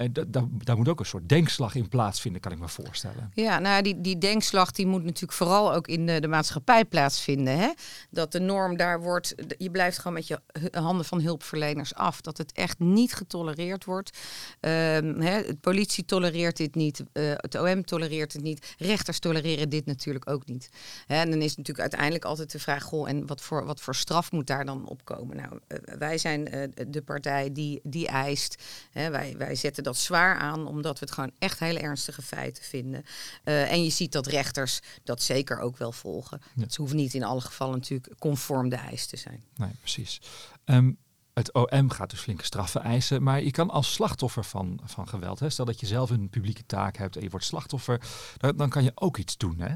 En 0.00 0.12
da, 0.12 0.46
daar 0.64 0.76
moet 0.76 0.88
ook 0.88 1.00
een 1.00 1.06
soort 1.06 1.28
denkslag 1.28 1.74
in 1.74 1.88
plaatsvinden, 1.88 2.40
kan 2.40 2.52
ik 2.52 2.58
me 2.58 2.68
voorstellen. 2.68 3.30
Ja, 3.34 3.58
nou 3.58 3.82
die, 3.82 4.00
die 4.00 4.18
denkslag 4.18 4.70
die 4.70 4.86
moet 4.86 5.04
natuurlijk 5.04 5.32
vooral 5.32 5.74
ook 5.74 5.88
in 5.88 6.06
de, 6.06 6.20
de 6.20 6.28
maatschappij 6.28 6.84
plaatsvinden. 6.84 7.58
Hè? 7.58 7.72
Dat 8.10 8.32
de 8.32 8.40
norm 8.40 8.76
daar 8.76 9.00
wordt, 9.00 9.34
je 9.58 9.70
blijft 9.70 9.98
gewoon 9.98 10.12
met 10.12 10.26
je 10.26 10.40
handen 10.72 11.04
van 11.04 11.20
hulpverleners 11.20 11.94
af. 11.94 12.20
Dat 12.20 12.38
het 12.38 12.52
echt 12.52 12.78
niet 12.78 13.12
getolereerd 13.14 13.84
wordt. 13.84 14.18
Um, 14.60 15.20
hè, 15.20 15.42
de 15.42 15.56
politie 15.60 16.04
tolereert 16.04 16.56
dit 16.56 16.74
niet, 16.74 17.04
uh, 17.12 17.32
het 17.36 17.54
OM 17.54 17.84
tolereert 17.84 18.32
het 18.32 18.42
niet, 18.42 18.74
rechters 18.78 19.18
tolereren 19.18 19.68
dit 19.68 19.86
natuurlijk 19.86 20.30
ook 20.30 20.46
niet. 20.46 20.70
Hè, 21.06 21.16
en 21.16 21.30
dan 21.30 21.42
is 21.42 21.56
natuurlijk 21.56 21.80
uiteindelijk 21.80 22.24
altijd 22.24 22.52
de 22.52 22.58
vraag, 22.58 22.82
goh, 22.82 23.08
en 23.08 23.26
wat 23.26 23.40
voor, 23.40 23.64
wat 23.64 23.80
voor 23.80 23.94
straf 23.94 24.32
moet 24.32 24.46
daar 24.46 24.64
dan 24.64 24.88
opkomen? 24.88 25.36
Nou, 25.36 25.52
uh, 25.52 25.78
wij 25.98 26.18
zijn 26.18 26.54
uh, 26.54 26.68
de 26.88 27.02
partij 27.02 27.52
die, 27.52 27.80
die 27.82 28.08
eist, 28.08 28.62
hè, 28.90 29.10
wij, 29.10 29.34
wij 29.38 29.54
zetten 29.54 29.82
dat 29.82 29.88
dat 29.90 29.98
zwaar 29.98 30.36
aan, 30.38 30.66
omdat 30.66 30.98
we 30.98 31.04
het 31.04 31.14
gewoon 31.14 31.32
echt 31.38 31.58
hele 31.58 31.78
ernstige 31.78 32.22
feiten 32.22 32.62
vinden. 32.64 33.04
Uh, 33.44 33.72
en 33.72 33.84
je 33.84 33.90
ziet 33.90 34.12
dat 34.12 34.26
rechters 34.26 34.80
dat 35.04 35.22
zeker 35.22 35.58
ook 35.58 35.76
wel 35.76 35.92
volgen. 35.92 36.40
Ja. 36.54 36.64
Ze 36.68 36.80
hoeven 36.80 36.96
niet 36.96 37.14
in 37.14 37.24
alle 37.24 37.40
gevallen 37.40 37.74
natuurlijk 37.74 38.14
conform 38.18 38.68
de 38.68 38.76
eis 38.76 39.06
te 39.06 39.16
zijn. 39.16 39.44
Nee, 39.56 39.70
precies. 39.80 40.20
Um, 40.64 40.98
het 41.34 41.52
OM 41.52 41.90
gaat 41.90 42.10
dus 42.10 42.20
flinke 42.20 42.44
straffen 42.44 42.82
eisen, 42.82 43.22
maar 43.22 43.42
je 43.42 43.50
kan 43.50 43.70
als 43.70 43.92
slachtoffer 43.92 44.44
van, 44.44 44.80
van 44.84 45.08
geweld, 45.08 45.40
hè, 45.40 45.50
stel 45.50 45.64
dat 45.64 45.80
je 45.80 45.86
zelf 45.86 46.10
een 46.10 46.30
publieke 46.30 46.66
taak 46.66 46.96
hebt 46.96 47.16
en 47.16 47.22
je 47.22 47.30
wordt 47.30 47.46
slachtoffer, 47.46 48.00
dan, 48.36 48.56
dan 48.56 48.68
kan 48.68 48.82
je 48.82 48.92
ook 48.94 49.16
iets 49.16 49.36
doen. 49.36 49.60
Hè? 49.60 49.74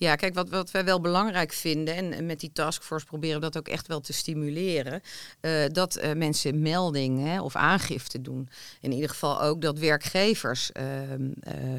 Ja, 0.00 0.16
kijk, 0.16 0.34
wat, 0.34 0.48
wat 0.48 0.70
wij 0.70 0.84
wel 0.84 1.00
belangrijk 1.00 1.52
vinden, 1.52 2.12
en, 2.12 2.26
met 2.26 2.40
die 2.40 2.52
taskforce 2.52 3.06
proberen 3.06 3.34
we 3.34 3.40
dat 3.40 3.56
ook 3.56 3.68
echt 3.68 3.86
wel 3.86 4.00
te 4.00 4.12
stimuleren, 4.12 5.02
uh, 5.40 5.66
dat 5.72 5.98
uh, 6.02 6.12
mensen 6.12 6.62
melding 6.62 7.24
hè, 7.24 7.40
of 7.40 7.56
aangifte 7.56 8.20
doen. 8.20 8.48
In 8.80 8.92
ieder 8.92 9.08
geval 9.08 9.42
ook 9.42 9.60
dat 9.60 9.78
werkgevers 9.78 10.70
uh, 10.72 10.84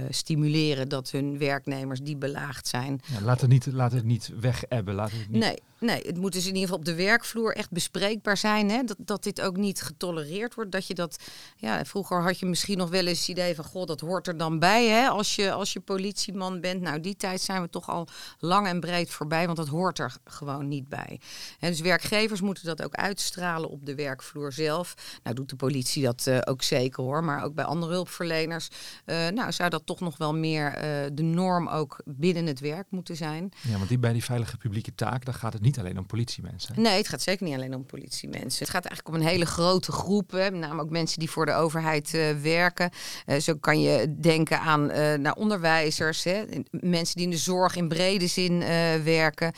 stimuleren 0.09 0.89
dat 0.89 1.11
hun 1.11 1.37
werknemers 1.37 1.99
die 1.99 2.17
belaagd 2.17 2.67
zijn. 2.67 3.01
Ja, 3.05 3.21
laat, 3.21 3.41
het 3.41 3.49
niet, 3.49 3.65
laat 3.65 3.91
het 3.91 4.03
niet 4.03 4.31
weg 4.39 4.63
ebben. 4.63 4.93
Laat 4.93 5.11
het 5.11 5.29
niet... 5.29 5.41
Nee, 5.41 5.57
Nee, 5.81 6.01
het 6.05 6.17
moet 6.17 6.33
dus 6.33 6.41
in 6.41 6.55
ieder 6.55 6.61
geval 6.61 6.77
op 6.77 6.85
de 6.85 6.95
werkvloer 6.95 7.55
echt 7.55 7.71
bespreekbaar 7.71 8.37
zijn. 8.37 8.69
Hè? 8.69 8.83
Dat, 8.83 8.97
dat 8.99 9.23
dit 9.23 9.41
ook 9.41 9.57
niet 9.57 9.81
getolereerd 9.81 10.53
wordt. 10.53 10.71
Dat 10.71 10.87
je 10.87 10.93
dat, 10.93 11.23
ja, 11.55 11.85
vroeger 11.85 12.21
had 12.21 12.39
je 12.39 12.45
misschien 12.45 12.77
nog 12.77 12.89
wel 12.89 13.05
eens 13.05 13.19
het 13.19 13.27
idee 13.27 13.55
van, 13.55 13.65
god, 13.65 13.87
dat 13.87 13.99
hoort 13.99 14.27
er 14.27 14.37
dan 14.37 14.59
bij 14.59 14.87
hè? 14.87 15.07
Als, 15.07 15.35
je, 15.35 15.51
als 15.51 15.73
je 15.73 15.79
politieman 15.79 16.61
bent. 16.61 16.81
Nou, 16.81 16.99
die 16.99 17.15
tijd 17.15 17.41
zijn 17.41 17.61
we 17.61 17.69
toch 17.69 17.89
al 17.89 18.07
lang 18.39 18.67
en 18.67 18.79
breed 18.79 19.09
voorbij, 19.09 19.45
want 19.45 19.57
dat 19.57 19.67
hoort 19.67 19.99
er 19.99 20.15
gewoon 20.23 20.67
niet 20.67 20.89
bij. 20.89 21.19
Hè, 21.59 21.69
dus 21.69 21.79
werkgevers 21.79 22.41
moeten 22.41 22.65
dat 22.65 22.83
ook 22.83 22.95
uitstralen 22.95 23.69
op 23.69 23.85
de 23.85 23.95
werkvloer 23.95 24.53
zelf. 24.53 24.93
Nou, 25.23 25.35
doet 25.35 25.49
de 25.49 25.55
politie 25.55 26.03
dat 26.03 26.25
uh, 26.27 26.37
ook 26.43 26.63
zeker 26.63 27.03
hoor, 27.03 27.23
maar 27.23 27.43
ook 27.43 27.53
bij 27.53 27.65
andere 27.65 27.91
hulpverleners. 27.91 28.67
Uh, 29.05 29.27
nou, 29.27 29.51
zou 29.51 29.69
dat 29.69 29.85
toch 29.85 29.99
nog 29.99 30.17
wel 30.17 30.35
meer 30.35 30.75
uh, 30.75 31.09
de 31.13 31.23
norm 31.23 31.67
ook 31.67 32.01
binnen 32.05 32.45
het 32.45 32.59
werk 32.59 32.87
moeten 32.89 33.15
zijn. 33.15 33.51
Ja, 33.61 33.77
want 33.77 33.89
die, 33.89 33.99
bij 33.99 34.13
die 34.13 34.23
veilige 34.23 34.57
publieke 34.57 34.95
taak, 34.95 35.25
daar 35.25 35.33
gaat 35.33 35.53
het 35.53 35.61
niet 35.61 35.70
niet 35.71 35.79
alleen 35.79 35.97
om 35.97 36.05
politiemensen. 36.05 36.81
Nee, 36.81 36.97
het 36.97 37.07
gaat 37.07 37.21
zeker 37.21 37.45
niet 37.45 37.55
alleen 37.55 37.75
om 37.75 37.85
politiemensen. 37.85 38.59
Het 38.59 38.69
gaat 38.69 38.85
eigenlijk 38.85 39.15
om 39.15 39.21
een 39.21 39.27
hele 39.27 39.45
grote 39.45 39.91
groep, 39.91 40.31
hè, 40.31 40.51
met 40.51 40.59
name 40.59 40.81
ook 40.81 40.89
mensen 40.89 41.19
die 41.19 41.29
voor 41.29 41.45
de 41.45 41.53
overheid 41.53 42.13
uh, 42.13 42.31
werken. 42.41 42.89
Uh, 43.25 43.39
zo 43.39 43.55
kan 43.55 43.81
je 43.81 44.15
denken 44.19 44.59
aan 44.59 44.91
uh, 44.91 45.13
naar 45.13 45.33
onderwijzers, 45.33 46.23
hè, 46.23 46.43
mensen 46.71 47.15
die 47.15 47.25
in 47.25 47.31
de 47.31 47.37
zorg 47.37 47.75
in 47.75 47.87
brede 47.87 48.27
zin 48.27 48.59
werken, 49.03 49.53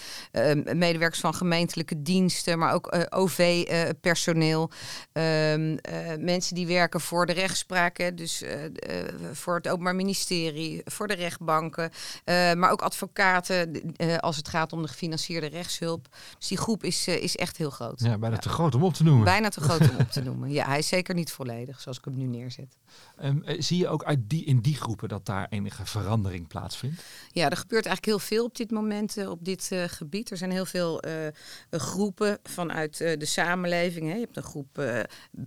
medewerkers 0.73 1.19
van 1.19 1.33
gemeentelijke 1.33 2.01
diensten, 2.01 2.59
maar 2.59 2.73
ook 2.73 3.05
OV-personeel, 3.09 4.71
ehm, 5.11 5.77
mensen 6.19 6.55
die 6.55 6.67
werken 6.67 7.01
voor 7.01 7.25
de 7.25 7.33
rechtspraak, 7.33 8.17
dus 8.17 8.43
voor 9.33 9.55
het 9.55 9.67
Openbaar 9.67 9.95
Ministerie, 9.95 10.81
voor 10.85 11.07
de 11.07 11.13
rechtbanken, 11.13 11.91
maar 12.55 12.71
ook 12.71 12.81
advocaten 12.81 13.81
als 14.19 14.37
het 14.37 14.47
gaat 14.47 14.73
om 14.73 14.81
de 14.81 14.87
gefinancierde 14.87 15.47
rechtshulp. 15.47 16.02
Dus 16.37 16.47
die 16.47 16.57
groep 16.57 16.83
is, 16.83 17.07
uh, 17.07 17.23
is 17.23 17.35
echt 17.35 17.57
heel 17.57 17.69
groot. 17.69 17.99
Ja, 17.99 18.17
bijna 18.17 18.35
ja. 18.35 18.41
te 18.41 18.49
groot 18.49 18.75
om 18.75 18.83
op 18.83 18.93
te 18.93 19.03
noemen. 19.03 19.23
Bijna 19.23 19.49
te 19.49 19.61
groot 19.61 19.89
om 19.89 19.97
op 19.99 20.11
te 20.11 20.21
noemen. 20.29 20.51
Ja, 20.51 20.65
hij 20.65 20.77
is 20.77 20.87
zeker 20.87 21.15
niet 21.15 21.31
volledig, 21.31 21.81
zoals 21.81 21.97
ik 21.97 22.05
hem 22.05 22.17
nu 22.17 22.25
neerzet. 22.25 22.77
Um, 23.23 23.43
zie 23.45 23.77
je 23.77 23.87
ook 23.87 24.03
uit 24.03 24.19
die, 24.29 24.45
in 24.45 24.59
die 24.59 24.75
groepen 24.75 25.09
dat 25.09 25.25
daar 25.25 25.47
enige 25.49 25.85
verandering 25.85 26.47
plaatsvindt? 26.47 27.03
Ja, 27.31 27.49
er 27.49 27.57
gebeurt 27.57 27.85
eigenlijk 27.85 28.05
heel 28.05 28.27
veel 28.27 28.45
op 28.45 28.55
dit 28.55 28.71
moment 28.71 29.17
uh, 29.17 29.29
op 29.29 29.45
dit 29.45 29.69
uh, 29.73 29.83
gebied. 29.87 30.31
Er 30.31 30.37
zijn 30.37 30.51
heel 30.51 30.65
veel 30.65 31.01
groepen 31.71 32.39
vanuit 32.43 32.97
de 32.97 33.25
samenleving. 33.25 34.07
Hè. 34.07 34.13
Je 34.13 34.19
hebt 34.19 34.37
een 34.37 34.43
groep 34.43 34.81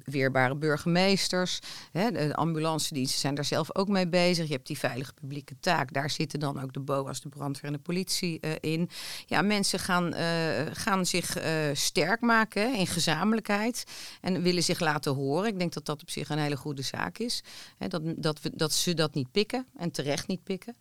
weerbare 0.05 0.57
burgemeesters. 0.57 1.59
Hè. 1.93 2.11
De 2.11 2.35
ambulance 2.35 2.95
diensten 2.95 3.21
zijn 3.21 3.35
daar 3.35 3.45
zelf 3.45 3.77
ook 3.77 3.89
mee 3.89 4.09
bezig. 4.09 4.47
Je 4.47 4.53
hebt 4.53 4.67
die 4.67 4.79
veilige 4.79 5.13
publieke 5.13 5.57
taak. 5.61 5.93
Daar 5.93 6.11
zitten 6.11 6.41
dan 6.41 6.63
ook 6.63 6.73
de 6.73 6.81
BOA's, 6.81 7.21
de 7.21 7.29
brandweer 7.29 7.65
en 7.65 7.73
de 7.73 7.79
politie 7.79 8.41
in. 8.61 8.91
Ja, 9.27 9.43
mensen 9.43 9.79
gaan 9.79 10.15
uh, 10.15 10.46
gaan 10.73 11.07
zich 11.07 11.39
uh, 11.39 11.45
sterk 11.73 12.21
maken 12.21 12.75
in 12.75 12.87
gezamenlijkheid 12.87 13.85
en 14.21 14.43
willen 14.43 14.63
zich 14.63 14.81
laten 14.81 15.15
horen. 15.15 15.49
Ik 15.49 15.59
denk 15.59 15.73
dat 15.73 15.87
dat 15.87 16.03
op 16.03 16.11
zich 16.11 16.29
een 16.29 16.39
hele 16.39 16.57
goede 16.57 16.83
zaak 16.83 17.19
is. 17.19 17.43
Hè, 17.79 17.89
dat, 17.89 18.03
dat, 18.17 18.43
we, 18.43 18.51
dat 18.55 18.73
ze 18.73 18.95
dat 18.95 19.15
niet 19.15 19.31
pikken 19.31 19.67
en 19.77 19.91
terecht 19.91 20.27
niet 20.27 20.43
pikken. 20.43 20.77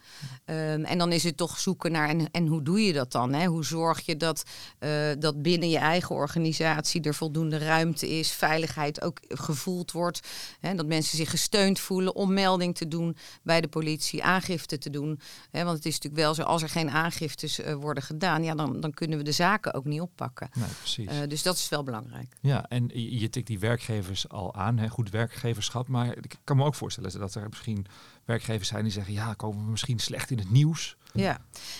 Um, 0.45 0.85
en 0.85 0.97
dan 0.97 1.11
is 1.11 1.23
het 1.23 1.37
toch 1.37 1.59
zoeken 1.59 1.91
naar 1.91 2.09
en, 2.09 2.31
en 2.31 2.47
hoe 2.47 2.63
doe 2.63 2.85
je 2.85 2.93
dat 2.93 3.11
dan? 3.11 3.33
Hè? 3.33 3.45
Hoe 3.45 3.65
zorg 3.65 4.05
je 4.05 4.17
dat, 4.17 4.43
uh, 4.79 4.89
dat 5.19 5.41
binnen 5.41 5.69
je 5.69 5.77
eigen 5.77 6.15
organisatie 6.15 7.01
er 7.01 7.15
voldoende 7.15 7.57
ruimte 7.57 8.09
is, 8.09 8.31
veiligheid 8.31 9.01
ook 9.01 9.19
gevoeld 9.27 9.91
wordt. 9.91 10.19
Hè? 10.59 10.75
Dat 10.75 10.85
mensen 10.85 11.17
zich 11.17 11.29
gesteund 11.29 11.79
voelen 11.79 12.15
om 12.15 12.33
melding 12.33 12.75
te 12.75 12.87
doen 12.87 13.17
bij 13.43 13.61
de 13.61 13.67
politie, 13.67 14.23
aangifte 14.23 14.77
te 14.77 14.89
doen. 14.89 15.19
Hè? 15.51 15.63
Want 15.63 15.77
het 15.77 15.85
is 15.85 15.93
natuurlijk 15.93 16.23
wel 16.23 16.33
zo, 16.33 16.41
als 16.41 16.61
er 16.61 16.69
geen 16.69 16.89
aangiftes 16.89 17.59
worden 17.79 18.03
gedaan, 18.03 18.43
ja, 18.43 18.55
dan, 18.55 18.79
dan 18.79 18.93
kunnen 18.93 19.17
we 19.17 19.23
de 19.23 19.31
ook 19.73 19.85
niet 19.85 20.01
oppakken. 20.01 20.49
Nee, 20.53 20.69
precies. 20.79 21.11
Uh, 21.11 21.27
dus 21.27 21.43
dat 21.43 21.55
is 21.55 21.69
wel 21.69 21.83
belangrijk. 21.83 22.35
Ja, 22.41 22.65
en 22.69 22.89
je, 22.93 23.19
je 23.19 23.29
tikt 23.29 23.47
die 23.47 23.59
werkgevers 23.59 24.29
al 24.29 24.55
aan, 24.55 24.77
hè, 24.77 24.87
goed 24.87 25.09
werkgeverschap. 25.09 25.87
Maar 25.87 26.17
ik 26.17 26.35
kan 26.43 26.57
me 26.57 26.63
ook 26.63 26.75
voorstellen 26.75 27.19
dat 27.19 27.35
er 27.35 27.49
misschien 27.49 27.85
werkgevers 28.25 28.67
zijn 28.67 28.83
die 28.83 28.91
zeggen, 28.91 29.13
ja, 29.13 29.33
komen 29.33 29.63
we 29.63 29.71
misschien 29.71 29.99
slecht 29.99 30.31
in 30.31 30.37
het 30.37 30.51
nieuws. 30.51 30.95
Ja, 31.13 31.37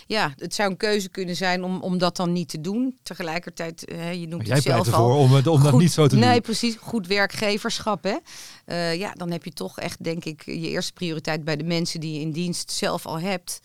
ja 0.08 0.34
het 0.38 0.54
zou 0.54 0.70
een 0.72 0.78
keuze 0.78 1.10
kunnen 1.10 1.36
zijn 1.36 1.64
om, 1.64 1.82
om 1.82 1.98
dat 1.98 2.16
dan 2.16 2.32
niet 2.32 2.50
te 2.50 2.62
doen. 2.62 2.98
Tegelijkertijd, 3.04 3.92
uh, 3.92 4.14
je 4.14 4.28
noemt 4.28 4.48
jij 4.48 4.56
het 4.56 4.64
zelf 4.64 4.88
ervoor 4.88 5.12
al, 5.12 5.18
om, 5.18 5.34
het, 5.34 5.48
om 5.48 5.60
goed, 5.60 5.72
dat 5.72 5.80
niet 5.80 5.92
zo 5.92 6.08
te 6.08 6.16
nee, 6.16 6.24
doen. 6.24 6.32
Nee, 6.32 6.42
precies. 6.42 6.76
Goed 6.80 7.08
werkgeverschap. 7.08 8.04
Hè? 8.04 8.18
Uh, 8.66 8.96
ja, 8.96 9.12
dan 9.12 9.32
heb 9.32 9.44
je 9.44 9.54
toch 9.54 9.80
echt, 9.80 10.04
denk 10.04 10.26
ik, 10.26 10.46
je 10.46 10.70
eerste 10.70 10.94
prioriteit 10.94 11.44
bij 11.44 11.56
de 11.56 11.64
mensen 11.64 12.00
die 12.00 12.14
je 12.14 12.20
in 12.20 12.32
dienst 12.32 12.72
zelf 12.72 13.06
al 13.06 13.20
hebt. 13.20 13.62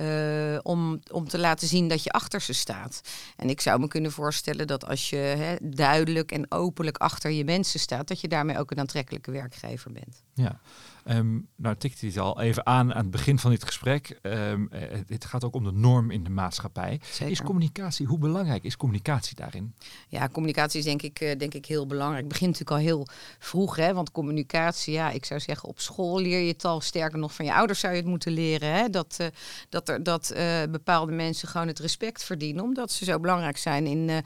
Uh, 0.00 0.58
om, 0.62 1.00
om 1.10 1.28
te 1.28 1.38
laten 1.38 1.68
zien 1.68 1.88
dat 1.88 2.02
je 2.02 2.10
achter 2.10 2.40
ze 2.40 2.52
staat. 2.52 3.00
En 3.36 3.50
ik 3.50 3.60
zou 3.60 3.80
me 3.80 3.88
kunnen 3.88 4.12
voorstellen 4.12 4.66
dat 4.66 4.86
als 4.86 5.10
je 5.10 5.56
duidelijk 5.62 6.32
en 6.32 6.46
openlijk 6.48 6.96
achter 6.96 7.30
je 7.30 7.44
mensen 7.44 7.80
staat, 7.80 8.08
dat 8.08 8.20
je 8.20 8.28
daarmee 8.28 8.58
ook 8.58 8.70
een 8.70 8.78
aantrekkelijke 8.78 9.30
werkgever 9.30 9.92
bent. 9.92 10.22
Ja, 10.34 10.60
um, 11.08 11.48
nou 11.56 11.76
tikte 11.76 11.98
hij 12.00 12.08
het 12.08 12.18
al 12.18 12.40
even 12.40 12.66
aan 12.66 12.94
aan 12.94 13.02
het 13.02 13.10
begin 13.10 13.38
van 13.38 13.50
dit 13.50 13.64
gesprek. 13.64 14.18
Um, 14.22 14.68
het 15.06 15.24
gaat 15.24 15.44
ook 15.44 15.54
om 15.54 15.64
de 15.64 15.72
norm 15.72 16.10
in 16.10 16.24
de 16.24 16.30
maatschappij. 16.30 17.00
Zeker. 17.10 17.30
Is 17.32 17.42
communicatie, 17.42 18.06
hoe 18.06 18.18
belangrijk 18.18 18.64
is 18.64 18.76
communicatie 18.76 19.36
daarin? 19.36 19.74
Ja, 20.08 20.28
communicatie 20.28 20.78
is 20.78 20.84
denk 20.84 21.02
ik, 21.02 21.20
uh, 21.20 21.38
denk 21.38 21.54
ik 21.54 21.66
heel 21.66 21.86
belangrijk. 21.86 22.20
Het 22.20 22.32
begint 22.32 22.50
natuurlijk 22.50 22.80
al 22.80 22.86
heel 22.86 23.06
vroeg, 23.38 23.76
hè, 23.76 23.94
want 23.94 24.10
communicatie, 24.10 24.92
ja, 24.92 25.10
ik 25.10 25.24
zou 25.24 25.40
zeggen 25.40 25.68
op 25.68 25.80
school 25.80 26.20
leer 26.20 26.40
je 26.40 26.52
het 26.52 26.64
al. 26.64 26.80
Sterker 26.80 27.18
nog, 27.18 27.34
van 27.34 27.44
je 27.44 27.54
ouders 27.54 27.80
zou 27.80 27.92
je 27.92 28.00
het 28.00 28.08
moeten 28.08 28.32
leren. 28.32 28.72
Hè, 28.72 28.90
dat, 28.90 29.16
uh, 29.20 29.26
dat, 29.68 29.88
er, 29.88 30.02
dat 30.02 30.32
uh, 30.36 30.62
bepaalde 30.70 31.12
mensen 31.12 31.48
gewoon 31.48 31.66
het 31.66 31.78
respect 31.78 32.24
verdienen, 32.24 32.64
omdat 32.64 32.92
ze 32.92 33.04
zo 33.04 33.20
belangrijk 33.20 33.56
zijn 33.56 33.86
in, 33.86 34.24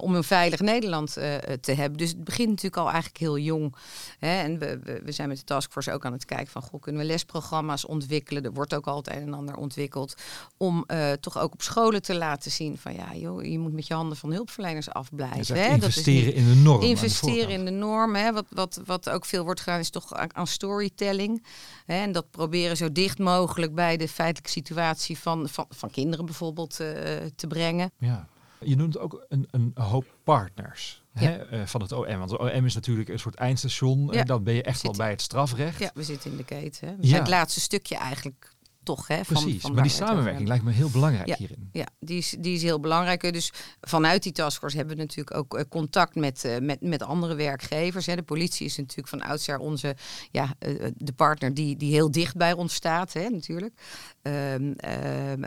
om 0.00 0.14
een 0.14 0.24
veilig 0.24 0.60
Nederland 0.60 1.12
te 1.60 1.72
hebben. 1.72 1.98
Dus 1.98 2.08
het 2.08 2.24
begint 2.24 2.48
natuurlijk 2.48 2.76
al 2.76 2.86
eigenlijk 2.86 3.18
heel 3.18 3.38
jong. 3.38 3.74
Hè, 4.18 4.42
en 4.42 4.58
we, 4.58 4.78
we, 4.82 5.00
we 5.04 5.12
zijn 5.12 5.28
met 5.28 5.38
de 5.38 5.44
taskforce 5.44 5.92
ook 5.92 6.04
aan 6.04 6.12
het 6.12 6.17
kijken 6.24 6.52
van, 6.52 6.62
goh, 6.62 6.80
kunnen 6.80 7.00
we 7.00 7.06
lesprogramma's 7.06 7.86
ontwikkelen? 7.86 8.44
Er 8.44 8.52
wordt 8.52 8.74
ook 8.74 8.86
altijd 8.86 9.16
een 9.16 9.26
en 9.26 9.34
ander 9.34 9.56
ontwikkeld 9.56 10.14
om 10.56 10.84
uh, 10.86 11.12
toch 11.12 11.38
ook 11.38 11.52
op 11.52 11.62
scholen 11.62 12.02
te 12.02 12.16
laten 12.16 12.50
zien 12.50 12.78
van, 12.78 12.94
ja, 12.94 13.14
joh, 13.14 13.44
je 13.44 13.58
moet 13.58 13.72
met 13.72 13.86
je 13.86 13.94
handen 13.94 14.16
van 14.16 14.32
hulpverleners 14.32 14.90
afblijven. 14.90 15.56
Hè? 15.56 15.68
Investeren 15.68 16.24
dat 16.24 16.34
is 16.34 16.42
in 16.42 16.48
de 16.48 16.60
norm. 16.60 16.82
Investeren 16.82 17.50
in 17.50 17.64
de 17.64 17.70
norm. 17.70 18.14
Hè? 18.14 18.32
Wat, 18.32 18.46
wat, 18.50 18.80
wat 18.84 19.10
ook 19.10 19.24
veel 19.24 19.44
wordt 19.44 19.60
gedaan 19.60 19.78
is 19.78 19.90
toch 19.90 20.12
aan 20.12 20.46
storytelling. 20.46 21.44
Hè? 21.86 22.02
En 22.02 22.12
dat 22.12 22.30
proberen 22.30 22.76
zo 22.76 22.92
dicht 22.92 23.18
mogelijk 23.18 23.74
bij 23.74 23.96
de 23.96 24.08
feitelijke 24.08 24.50
situatie 24.50 25.18
van, 25.18 25.48
van, 25.48 25.66
van 25.68 25.90
kinderen 25.90 26.24
bijvoorbeeld 26.24 26.80
uh, 26.80 26.88
te 27.36 27.46
brengen. 27.48 27.92
Ja. 27.98 28.28
Je 28.60 28.76
noemt 28.76 28.98
ook 28.98 29.24
een, 29.28 29.48
een 29.50 29.72
hoop 29.74 30.04
partners 30.24 31.02
ja. 31.20 31.28
hè, 31.28 31.60
uh, 31.60 31.66
van 31.66 31.80
het 31.80 31.92
OM. 31.92 32.18
Want 32.18 32.30
het 32.30 32.40
OM 32.40 32.64
is 32.64 32.74
natuurlijk 32.74 33.08
een 33.08 33.18
soort 33.18 33.34
eindstation. 33.34 34.06
Ja. 34.06 34.20
En 34.20 34.26
dan 34.26 34.42
ben 34.42 34.54
je 34.54 34.62
echt 34.62 34.82
wel 34.82 34.92
bij 34.92 35.10
het 35.10 35.22
strafrecht. 35.22 35.78
Ja, 35.78 35.90
we 35.94 36.02
zitten 36.02 36.30
in 36.30 36.36
de 36.36 36.44
keten. 36.44 36.98
Hè. 37.00 37.16
Het 37.16 37.28
laatste 37.28 37.60
stukje 37.60 37.96
eigenlijk 37.96 38.56
toch. 38.88 39.06
Hè, 39.06 39.24
van, 39.24 39.42
Precies, 39.42 39.60
van 39.60 39.74
maar 39.74 39.82
die 39.82 39.92
samenwerking 39.92 40.48
lijkt 40.48 40.64
me 40.64 40.70
heel 40.70 40.90
belangrijk 40.90 41.28
ja, 41.28 41.36
hierin. 41.38 41.68
Ja, 41.72 41.86
die 42.00 42.18
is, 42.18 42.36
die 42.38 42.54
is 42.54 42.62
heel 42.62 42.80
belangrijk. 42.80 43.32
Dus 43.32 43.52
vanuit 43.80 44.22
die 44.22 44.32
taskforce 44.32 44.76
hebben 44.76 44.96
we 44.96 45.02
natuurlijk 45.02 45.36
ook 45.36 45.58
uh, 45.58 45.62
contact 45.68 46.14
met, 46.14 46.44
uh, 46.44 46.58
met, 46.58 46.80
met 46.80 47.02
andere 47.02 47.34
werkgevers. 47.34 48.06
Hè. 48.06 48.16
De 48.16 48.22
politie 48.22 48.66
is 48.66 48.76
natuurlijk 48.76 49.08
van 49.08 49.22
oudsher 49.22 49.58
onze, 49.58 49.96
ja, 50.30 50.54
uh, 50.66 50.86
de 50.96 51.12
partner 51.12 51.54
die, 51.54 51.76
die 51.76 51.92
heel 51.92 52.10
dicht 52.10 52.36
bij 52.36 52.52
ons 52.52 52.74
staat, 52.74 53.12
hè, 53.12 53.28
natuurlijk. 53.28 53.74
Um, 54.22 54.74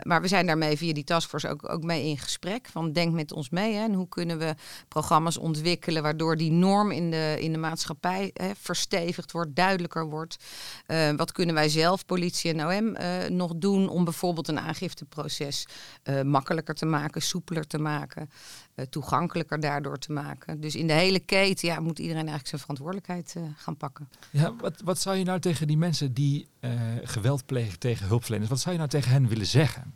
maar 0.02 0.20
we 0.20 0.28
zijn 0.28 0.46
daarmee 0.46 0.76
via 0.76 0.92
die 0.92 1.04
taskforce 1.04 1.48
ook, 1.48 1.68
ook 1.68 1.82
mee 1.82 2.04
in 2.08 2.18
gesprek. 2.18 2.68
Van 2.70 2.92
denk 2.92 3.12
met 3.12 3.32
ons 3.32 3.50
mee 3.50 3.74
hè, 3.74 3.82
en 3.82 3.94
hoe 3.94 4.08
kunnen 4.08 4.38
we 4.38 4.54
programma's 4.88 5.38
ontwikkelen 5.38 6.02
waardoor 6.02 6.36
die 6.36 6.50
norm 6.50 6.90
in 6.90 7.10
de, 7.10 7.36
in 7.40 7.52
de 7.52 7.58
maatschappij 7.58 8.30
hè, 8.34 8.50
verstevigd 8.56 9.32
wordt, 9.32 9.56
duidelijker 9.56 10.08
wordt. 10.08 10.36
wat 11.16 11.32
kunnen 11.32 11.54
wij 11.54 11.68
zelf, 11.68 12.06
politie 12.06 12.54
en 12.54 12.66
OM, 12.66 12.96
nog 13.32 13.52
doen 13.56 13.88
om 13.88 14.04
bijvoorbeeld 14.04 14.48
een 14.48 14.60
aangifteproces 14.60 15.66
makkelijker 16.24 16.74
te 16.74 16.86
maken, 16.86 17.22
soepeler 17.22 17.66
te 17.66 17.78
maken, 17.78 18.30
toegankelijker 18.90 19.60
daardoor 19.60 19.98
te 19.98 20.12
maken. 20.12 20.60
Dus 20.60 20.74
in 20.74 20.86
de 20.86 20.92
hele 20.92 21.20
keten 21.20 21.68
ja, 21.68 21.80
moet 21.80 21.98
iedereen 21.98 22.28
eigenlijk 22.28 22.48
zijn 22.48 22.60
verantwoordelijkheid 22.60 23.36
gaan 23.56 23.76
pakken. 23.76 24.08
Ja, 24.30 24.54
wat, 24.54 24.80
wat 24.84 25.00
zou 25.00 25.16
je 25.16 25.24
nou 25.24 25.40
tegen 25.40 25.66
die 25.66 25.78
mensen 25.78 26.14
die 26.14 26.48
geweld 27.02 27.46
plegen 27.46 27.78
tegen 27.78 28.06
hulpverleners, 28.06 28.50
wat 28.50 28.60
zou 28.60 28.72
je 28.72 28.78
nou 28.78 28.90
tegen 28.90 29.10
hen 29.10 29.28
willen 29.28 29.46
zeggen? 29.46 29.94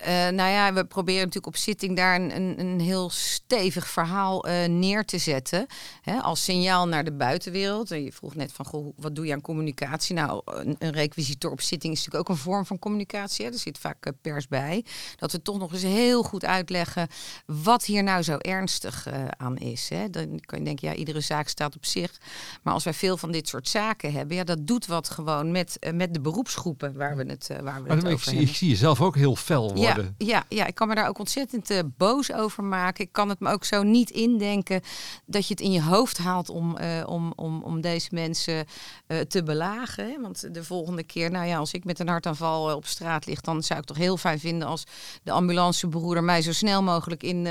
Uh, 0.00 0.06
nou 0.08 0.50
ja, 0.50 0.72
we 0.72 0.84
proberen 0.84 1.18
natuurlijk 1.18 1.46
op 1.46 1.56
zitting 1.56 1.96
daar 1.96 2.20
een, 2.20 2.36
een, 2.36 2.60
een 2.60 2.80
heel 2.80 3.10
stevig 3.10 3.88
verhaal 3.88 4.48
uh, 4.48 4.64
neer 4.64 5.04
te 5.04 5.18
zetten. 5.18 5.66
Hè, 6.02 6.20
als 6.20 6.44
signaal 6.44 6.88
naar 6.88 7.04
de 7.04 7.12
buitenwereld. 7.12 7.90
En 7.90 8.02
je 8.02 8.12
vroeg 8.12 8.34
net 8.34 8.52
van, 8.52 8.64
goh, 8.64 8.92
wat 8.96 9.14
doe 9.14 9.26
je 9.26 9.32
aan 9.32 9.40
communicatie? 9.40 10.14
Nou, 10.14 10.42
een, 10.44 10.76
een 10.78 10.92
requisitor 10.92 11.50
op 11.50 11.60
zitting 11.60 11.92
is 11.92 11.98
natuurlijk 11.98 12.30
ook 12.30 12.36
een 12.36 12.42
vorm 12.42 12.66
van 12.66 12.78
communicatie. 12.78 13.44
Hè. 13.44 13.52
Er 13.52 13.58
zit 13.58 13.78
vaak 13.78 14.06
uh, 14.06 14.12
pers 14.20 14.48
bij. 14.48 14.84
Dat 15.16 15.32
we 15.32 15.42
toch 15.42 15.58
nog 15.58 15.72
eens 15.72 15.82
heel 15.82 16.22
goed 16.22 16.44
uitleggen 16.44 17.08
wat 17.46 17.84
hier 17.84 18.02
nou 18.02 18.22
zo 18.22 18.36
ernstig 18.36 19.06
aan 19.36 19.56
is. 19.56 19.88
Hè. 19.88 20.10
Dan 20.10 20.40
kan 20.40 20.58
je 20.58 20.64
denken, 20.64 20.88
ja, 20.88 20.94
iedere 20.94 21.20
zaak 21.20 21.48
staat 21.48 21.76
op 21.76 21.84
zich. 21.84 22.20
Maar 22.62 22.74
als 22.74 22.84
wij 22.84 22.94
veel 22.94 23.16
van 23.16 23.32
dit 23.32 23.48
soort 23.48 23.68
zaken 23.68 24.12
hebben, 24.12 24.36
ja, 24.36 24.44
dat 24.44 24.66
doet 24.66 24.86
wat 24.86 25.10
gewoon 25.10 25.50
met, 25.50 25.78
met 25.94 26.14
de 26.14 26.20
beroepsgroepen 26.20 26.96
waar 26.96 27.16
we 27.16 27.24
het, 27.24 27.48
waar 27.62 27.82
we 27.82 27.88
maar 27.88 27.96
het 27.96 28.06
over 28.06 28.18
ik, 28.18 28.24
hebben. 28.24 28.42
Ik 28.42 28.54
zie 28.54 28.68
jezelf 28.68 29.00
ook 29.00 29.16
heel 29.16 29.36
fel 29.36 29.62
worden. 29.62 29.82
Ja, 29.82 29.85
ja, 30.18 30.44
ja, 30.48 30.66
ik 30.66 30.74
kan 30.74 30.88
me 30.88 30.94
daar 30.94 31.08
ook 31.08 31.18
ontzettend 31.18 31.70
uh, 31.70 31.80
boos 31.96 32.32
over 32.32 32.64
maken. 32.64 33.04
Ik 33.04 33.12
kan 33.12 33.28
het 33.28 33.40
me 33.40 33.50
ook 33.50 33.64
zo 33.64 33.82
niet 33.82 34.10
indenken 34.10 34.80
dat 35.26 35.46
je 35.46 35.54
het 35.54 35.62
in 35.62 35.72
je 35.72 35.82
hoofd 35.82 36.18
haalt 36.18 36.48
om, 36.48 36.76
uh, 36.80 37.02
om, 37.06 37.32
om, 37.36 37.62
om 37.62 37.80
deze 37.80 38.08
mensen 38.10 38.66
uh, 39.08 39.20
te 39.20 39.42
belagen. 39.42 40.06
Hè? 40.06 40.20
Want 40.20 40.54
de 40.54 40.64
volgende 40.64 41.02
keer, 41.02 41.30
nou 41.30 41.46
ja, 41.46 41.58
als 41.58 41.72
ik 41.72 41.84
met 41.84 41.98
een 41.98 42.08
hartaanval 42.08 42.76
op 42.76 42.86
straat 42.86 43.26
lig, 43.26 43.40
dan 43.40 43.62
zou 43.62 43.80
ik 43.80 43.86
toch 43.86 43.96
heel 43.96 44.16
fijn 44.16 44.38
vinden 44.38 44.68
als 44.68 44.84
de 45.22 45.30
ambulancebroeder 45.30 46.24
mij 46.24 46.42
zo 46.42 46.52
snel 46.52 46.82
mogelijk 46.82 47.22
in, 47.22 47.46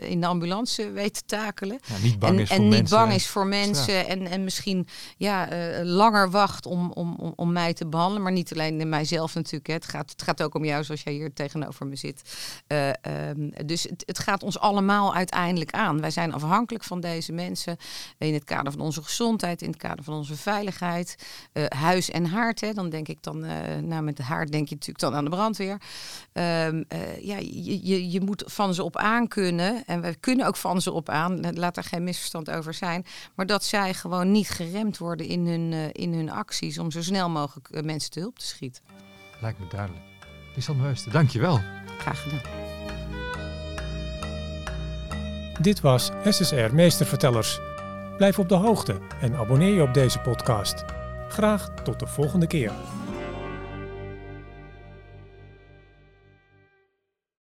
in 0.00 0.20
de 0.20 0.26
ambulance 0.26 0.90
weet 0.90 1.14
te 1.14 1.22
takelen. 1.26 1.78
Ja, 1.86 1.96
niet 2.02 2.18
bang 2.18 2.34
en 2.34 2.40
is 2.40 2.48
voor 2.48 2.56
en 2.56 2.62
niet 2.62 2.70
mensen. 2.70 2.96
bang 2.96 3.12
is 3.12 3.26
voor 3.26 3.46
mensen 3.46 4.06
en, 4.06 4.26
en 4.26 4.44
misschien 4.44 4.86
ja, 5.16 5.48
langer 5.82 6.30
wacht 6.30 6.66
om, 6.66 6.92
om, 6.92 7.14
om, 7.14 7.32
om 7.36 7.52
mij 7.52 7.74
te 7.74 7.86
behandelen. 7.86 8.22
Maar 8.22 8.32
niet 8.32 8.52
alleen 8.52 8.80
in 8.80 8.88
mijzelf 8.88 9.34
natuurlijk. 9.34 9.66
Hè. 9.66 9.74
Het, 9.74 9.86
gaat, 9.86 10.10
het 10.10 10.22
gaat 10.22 10.42
ook 10.42 10.54
om 10.54 10.64
jou, 10.64 10.84
zoals 10.84 11.02
jij 11.02 11.12
hier 11.12 11.34
tegenover 11.42 11.86
me 11.86 11.96
zit. 11.96 12.22
Uh, 12.68 12.88
um, 13.28 13.52
dus 13.66 13.82
het, 13.82 14.02
het, 14.06 14.18
gaat 14.18 14.42
ons 14.42 14.58
allemaal 14.58 15.14
uiteindelijk 15.14 15.70
aan. 15.70 16.00
Wij 16.00 16.10
zijn 16.10 16.32
afhankelijk 16.32 16.84
van 16.84 17.00
deze 17.00 17.32
mensen 17.32 17.76
in 18.18 18.34
het 18.34 18.44
kader 18.44 18.72
van 18.72 18.80
onze 18.80 19.02
gezondheid, 19.02 19.62
in 19.62 19.68
het 19.68 19.78
kader 19.78 20.04
van 20.04 20.14
onze 20.14 20.36
veiligheid. 20.36 21.16
Uh, 21.52 21.64
huis 21.66 22.10
en 22.10 22.26
haard, 22.26 22.60
hè. 22.60 22.72
dan 22.72 22.90
denk 22.90 23.08
ik 23.08 23.22
dan, 23.22 23.44
uh, 23.44 23.50
nou 23.82 24.02
met 24.02 24.16
de 24.16 24.22
haard 24.22 24.52
denk 24.52 24.68
je 24.68 24.74
natuurlijk 24.74 25.04
dan 25.04 25.14
aan 25.14 25.24
de 25.24 25.30
brandweer. 25.30 25.80
Um, 26.32 26.84
ja, 27.20 27.36
je, 27.38 27.86
je, 27.86 28.10
je 28.10 28.20
moet 28.20 28.42
van 28.46 28.74
ze 28.74 28.82
op 28.82 28.96
aan 28.96 29.28
kunnen 29.28 29.82
en 29.86 30.00
we 30.00 30.14
kunnen 30.14 30.46
ook 30.46 30.56
van 30.56 30.80
ze 30.80 30.92
op 30.92 31.08
aan, 31.08 31.56
laat 31.58 31.76
er 31.76 31.84
geen 31.84 32.04
misverstand 32.04 32.50
over 32.50 32.74
zijn, 32.74 33.04
maar 33.34 33.46
dat 33.46 33.64
zij 33.64 33.94
gewoon 33.94 34.30
niet 34.30 34.48
geremd 34.48 34.98
worden 34.98 35.26
in 35.26 35.46
hun, 35.46 35.92
in 35.92 36.14
hun 36.14 36.30
acties 36.30 36.78
om 36.78 36.90
zo 36.90 37.02
snel 37.02 37.30
mogelijk 37.30 37.84
mensen 37.84 38.10
te 38.10 38.20
hulp 38.20 38.38
te 38.38 38.46
schieten. 38.46 38.82
Lijkt 39.40 39.58
me 39.58 39.66
duidelijk. 39.68 40.11
Lisanne 40.54 40.82
Weusten, 40.82 41.12
dankjewel. 41.12 41.60
Graag 41.98 42.22
gedaan. 42.22 42.40
Dit 45.60 45.80
was 45.80 46.10
SSR 46.24 46.74
Meestervertellers. 46.74 47.60
Blijf 48.16 48.38
op 48.38 48.48
de 48.48 48.54
hoogte 48.54 48.98
en 49.20 49.34
abonneer 49.34 49.74
je 49.74 49.82
op 49.82 49.94
deze 49.94 50.18
podcast. 50.18 50.84
Graag 51.28 51.68
tot 51.82 51.98
de 51.98 52.06
volgende 52.06 52.46
keer. 52.46 52.72